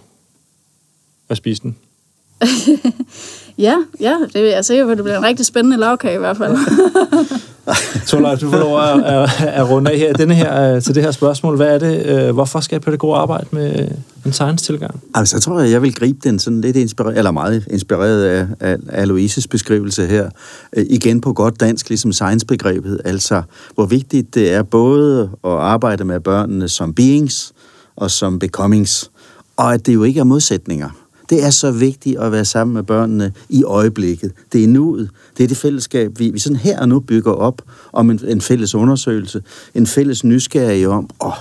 at 1.30 1.38
spise 1.38 1.62
den. 1.62 1.76
Ja, 3.58 3.76
ja, 4.00 4.16
det 4.34 4.42
er 4.42 4.56
jeg 4.56 4.66
sikker 4.66 4.86
på, 4.86 4.92
at 4.92 4.98
det 4.98 5.04
bliver 5.04 5.18
en 5.18 5.24
rigtig 5.24 5.46
spændende 5.46 5.78
lavkage 5.78 6.16
i 6.16 6.18
hvert 6.18 6.38
fald. 6.38 6.58
Torleif, 8.08 8.40
du 8.40 8.50
får 8.52 8.58
lov 8.58 8.80
at, 8.80 9.04
at, 9.04 9.48
at 9.48 9.70
runde 9.70 9.92
af 9.92 9.98
her, 9.98 10.14
denne 10.14 10.34
her, 10.36 10.76
øh, 10.76 10.82
til 10.82 10.96
det 10.96 11.04
her 11.04 11.12
spørgsmål. 11.12 11.56
Hvad 11.56 11.68
er 11.68 11.78
det? 11.80 12.06
øh, 12.06 12.34
Hvorfor 12.34 12.60
skal 12.60 12.80
pædagoger 12.80 13.18
arbejde 13.18 13.48
med 13.52 13.88
en 14.26 14.34
science-tilgang? 14.34 15.00
Altså, 15.16 15.36
jeg 15.36 15.42
tror, 15.42 15.60
jeg 15.60 15.82
vil 15.82 15.94
gribe 15.94 16.20
den 16.24 16.40
sådan 16.40 16.62
lidt 16.62 16.76
inspireret, 16.76 17.18
eller 17.18 17.32
meget 17.32 17.68
inspireret 17.70 18.24
af, 18.24 18.48
af, 18.60 18.78
af 18.90 19.08
Louises 19.08 19.48
beskrivelse 19.48 20.08
her. 20.08 20.30
Øh, 20.78 20.86
igen 20.90 21.22
på 21.22 21.34
godt 21.34 21.60
dansk, 21.60 21.90
ligesom 21.90 22.14
science-begrebet. 22.14 23.02
Altså, 23.06 23.42
hvor 23.76 23.86
vigtigt 23.86 24.36
det 24.36 24.54
er 24.54 24.64
både 24.64 25.30
at 25.44 25.52
arbejde 25.52 26.04
med 26.04 26.20
børnene 26.20 26.70
som 26.70 26.94
beings 26.94 27.54
og 27.96 28.12
som 28.12 28.40
becomings. 28.40 29.12
Og 29.58 29.74
at 29.74 29.86
det 29.86 29.94
jo 29.94 30.04
ikke 30.04 30.20
er 30.20 30.24
modsætninger. 30.24 30.90
Det 31.30 31.44
er 31.44 31.50
så 31.50 31.72
vigtigt 31.72 32.20
at 32.20 32.32
være 32.32 32.46
sammen 32.46 32.74
med 32.74 32.84
børnene 32.84 33.34
i 33.50 33.64
øjeblikket. 33.64 34.32
Det 34.54 34.64
er 34.64 34.68
nuet. 34.68 35.10
Det 35.38 35.44
er 35.44 35.48
det 35.48 35.58
fællesskab, 35.58 36.20
vi, 36.20 36.30
vi 36.30 36.40
sådan 36.40 36.56
her 36.56 36.80
og 36.80 36.90
nu 36.90 37.00
bygger 37.00 37.32
op 37.32 37.62
om 37.94 38.10
en, 38.10 38.20
en 38.28 38.42
fælles 38.42 38.76
undersøgelse. 38.76 39.44
En 39.76 39.88
fælles 39.88 40.24
nysgerrighed 40.24 40.90
om, 40.90 41.10
åh, 41.26 41.34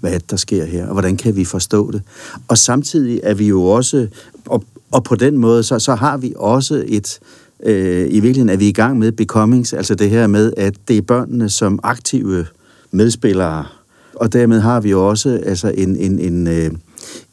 hvad 0.00 0.20
der 0.30 0.36
sker 0.36 0.64
her, 0.64 0.86
og 0.86 0.92
hvordan 0.92 1.16
kan 1.16 1.36
vi 1.36 1.44
forstå 1.44 1.90
det. 1.90 2.02
Og 2.48 2.58
samtidig 2.58 3.20
er 3.22 3.34
vi 3.34 3.48
jo 3.48 3.64
også, 3.64 4.08
og, 4.46 4.64
og 4.90 5.04
på 5.04 5.14
den 5.14 5.38
måde, 5.38 5.62
så, 5.62 5.78
så 5.78 5.94
har 5.94 6.16
vi 6.16 6.32
også 6.36 6.84
et, 6.86 7.18
øh, 7.62 8.06
i 8.10 8.20
virkeligheden 8.20 8.48
er 8.48 8.56
vi 8.56 8.68
i 8.68 8.72
gang 8.72 8.98
med 8.98 9.12
becomings, 9.12 9.72
altså 9.72 9.94
det 9.94 10.10
her 10.10 10.26
med, 10.26 10.52
at 10.56 10.74
det 10.88 10.96
er 10.96 11.02
børnene 11.02 11.48
som 11.48 11.80
aktive 11.82 12.46
medspillere, 12.90 13.64
og 14.14 14.32
dermed 14.32 14.60
har 14.60 14.80
vi 14.80 14.90
jo 14.90 15.08
også 15.08 15.40
altså 15.44 15.68
en, 15.76 15.96
en, 15.96 16.18
en, 16.18 16.46
øh, 16.46 16.70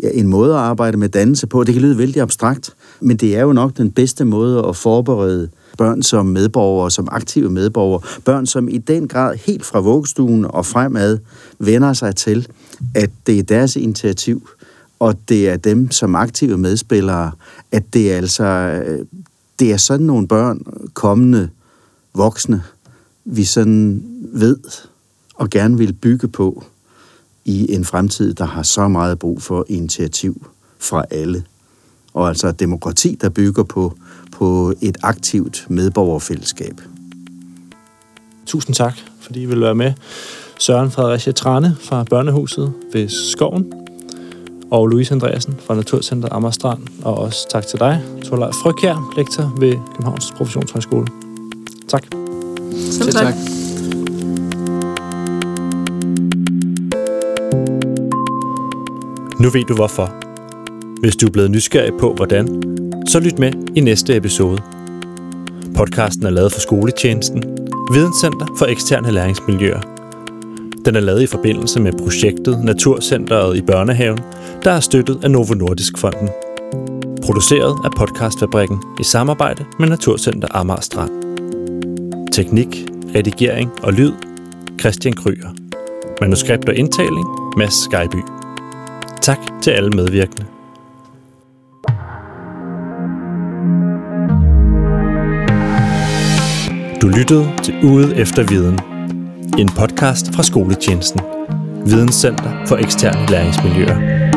ja, 0.03 0.09
en 0.13 0.27
måde 0.27 0.53
at 0.53 0.59
arbejde 0.59 0.97
med 0.97 1.09
dannelse 1.09 1.47
på. 1.47 1.63
Det 1.63 1.73
kan 1.73 1.81
lyde 1.81 1.97
vældig 1.97 2.21
abstrakt, 2.21 2.73
men 2.99 3.17
det 3.17 3.35
er 3.35 3.41
jo 3.41 3.53
nok 3.53 3.77
den 3.77 3.91
bedste 3.91 4.25
måde 4.25 4.65
at 4.67 4.75
forberede 4.75 5.49
børn 5.77 6.03
som 6.03 6.25
medborgere, 6.25 6.91
som 6.91 7.07
aktive 7.11 7.49
medborgere. 7.49 8.01
Børn, 8.25 8.45
som 8.45 8.69
i 8.69 8.77
den 8.77 9.07
grad 9.07 9.35
helt 9.35 9.65
fra 9.65 9.79
vuggestuen 9.79 10.45
og 10.45 10.65
fremad 10.65 11.17
vender 11.59 11.93
sig 11.93 12.15
til, 12.15 12.47
at 12.95 13.09
det 13.27 13.39
er 13.39 13.43
deres 13.43 13.75
initiativ, 13.75 14.49
og 14.99 15.15
det 15.29 15.49
er 15.49 15.57
dem 15.57 15.91
som 15.91 16.15
aktive 16.15 16.57
medspillere, 16.57 17.31
at 17.71 17.93
det 17.93 18.13
er 18.13 18.17
altså 18.17 18.81
det 19.59 19.71
er 19.71 19.77
sådan 19.77 20.05
nogle 20.05 20.27
børn, 20.27 20.61
kommende 20.93 21.49
voksne, 22.15 22.63
vi 23.25 23.43
sådan 23.43 24.03
ved 24.33 24.57
og 25.35 25.49
gerne 25.49 25.77
vil 25.77 25.93
bygge 25.93 26.27
på 26.27 26.63
i 27.49 27.73
en 27.73 27.85
fremtid, 27.85 28.33
der 28.33 28.45
har 28.45 28.63
så 28.63 28.87
meget 28.87 29.19
brug 29.19 29.41
for 29.41 29.65
initiativ 29.67 30.47
fra 30.79 31.03
alle. 31.11 31.43
Og 32.13 32.27
altså 32.27 32.47
et 32.47 32.59
demokrati, 32.59 33.17
der 33.21 33.29
bygger 33.29 33.63
på, 33.63 33.93
på 34.31 34.73
et 34.81 34.97
aktivt 35.03 35.65
medborgerfællesskab. 35.69 36.81
Tusind 38.45 38.75
tak, 38.75 38.93
fordi 39.21 39.41
I 39.41 39.45
vil 39.45 39.61
være 39.61 39.75
med. 39.75 39.93
Søren 40.59 40.91
Fredericia 40.91 41.33
Trane 41.33 41.77
fra 41.81 42.03
Børnehuset 42.03 42.73
ved 42.93 43.09
Skoven, 43.09 43.73
og 44.71 44.87
Louise 44.87 45.13
Andreasen 45.13 45.55
fra 45.65 45.75
Naturcenter 45.75 46.29
Amagerstrand, 46.31 46.87
og 47.03 47.17
også 47.17 47.49
tak 47.51 47.67
til 47.67 47.79
dig, 47.79 48.01
Torleif 48.25 48.53
Frøkjær, 48.53 49.13
lektor 49.17 49.55
ved 49.59 49.71
Københavns 49.71 50.31
Professionshøjskole. 50.37 51.07
Tak. 51.87 52.03
Selv 52.91 53.11
tak. 53.11 53.33
Nu 59.39 59.49
ved 59.49 59.63
du 59.63 59.75
hvorfor. 59.75 60.13
Hvis 61.01 61.15
du 61.15 61.25
er 61.25 61.31
blevet 61.31 61.51
nysgerrig 61.51 61.93
på, 61.99 62.13
hvordan, 62.13 62.63
så 63.07 63.19
lyt 63.19 63.39
med 63.39 63.53
i 63.75 63.79
næste 63.79 64.15
episode. 64.15 64.61
Podcasten 65.75 66.25
er 66.25 66.29
lavet 66.29 66.51
for 66.51 66.59
skoletjenesten, 66.59 67.43
Videnscenter 67.93 68.45
for 68.57 68.65
eksterne 68.65 69.11
læringsmiljøer. 69.11 69.81
Den 70.85 70.95
er 70.95 70.99
lavet 70.99 71.21
i 71.21 71.27
forbindelse 71.27 71.79
med 71.79 71.93
projektet 71.93 72.63
Naturcenteret 72.63 73.57
i 73.57 73.61
Børnehaven, 73.61 74.19
der 74.63 74.71
er 74.71 74.79
støttet 74.79 75.19
af 75.23 75.31
Novo 75.31 75.53
Nordisk 75.53 75.97
Fonden. 75.97 76.29
Produceret 77.23 77.75
af 77.83 77.91
Podcastfabrikken 77.97 78.77
i 78.99 79.03
samarbejde 79.03 79.65
med 79.79 79.87
Naturcenter 79.87 80.47
Amager 80.51 80.81
Strand. 80.81 81.11
Teknik, 82.31 82.85
redigering 83.15 83.71
og 83.83 83.93
lyd, 83.93 84.11
Christian 84.79 85.13
Kryger. 85.13 85.49
Manuskript 86.21 86.69
og 86.69 86.75
indtaling, 86.75 87.25
Mads 87.57 87.83
Skyby. 87.83 88.38
Tak 89.29 89.61
til 89.61 89.71
alle 89.71 89.89
medvirkende. 89.89 90.45
Du 97.01 97.07
lyttede 97.07 97.49
til 97.63 97.73
Ude 97.83 98.15
efter 98.15 98.43
Viden. 98.49 98.79
En 99.59 99.69
podcast 99.69 100.35
fra 100.35 100.43
Skoletjenesten. 100.43 101.21
Videnscenter 101.85 102.65
for 102.67 102.75
eksterne 102.75 103.31
læringsmiljøer. 103.31 104.28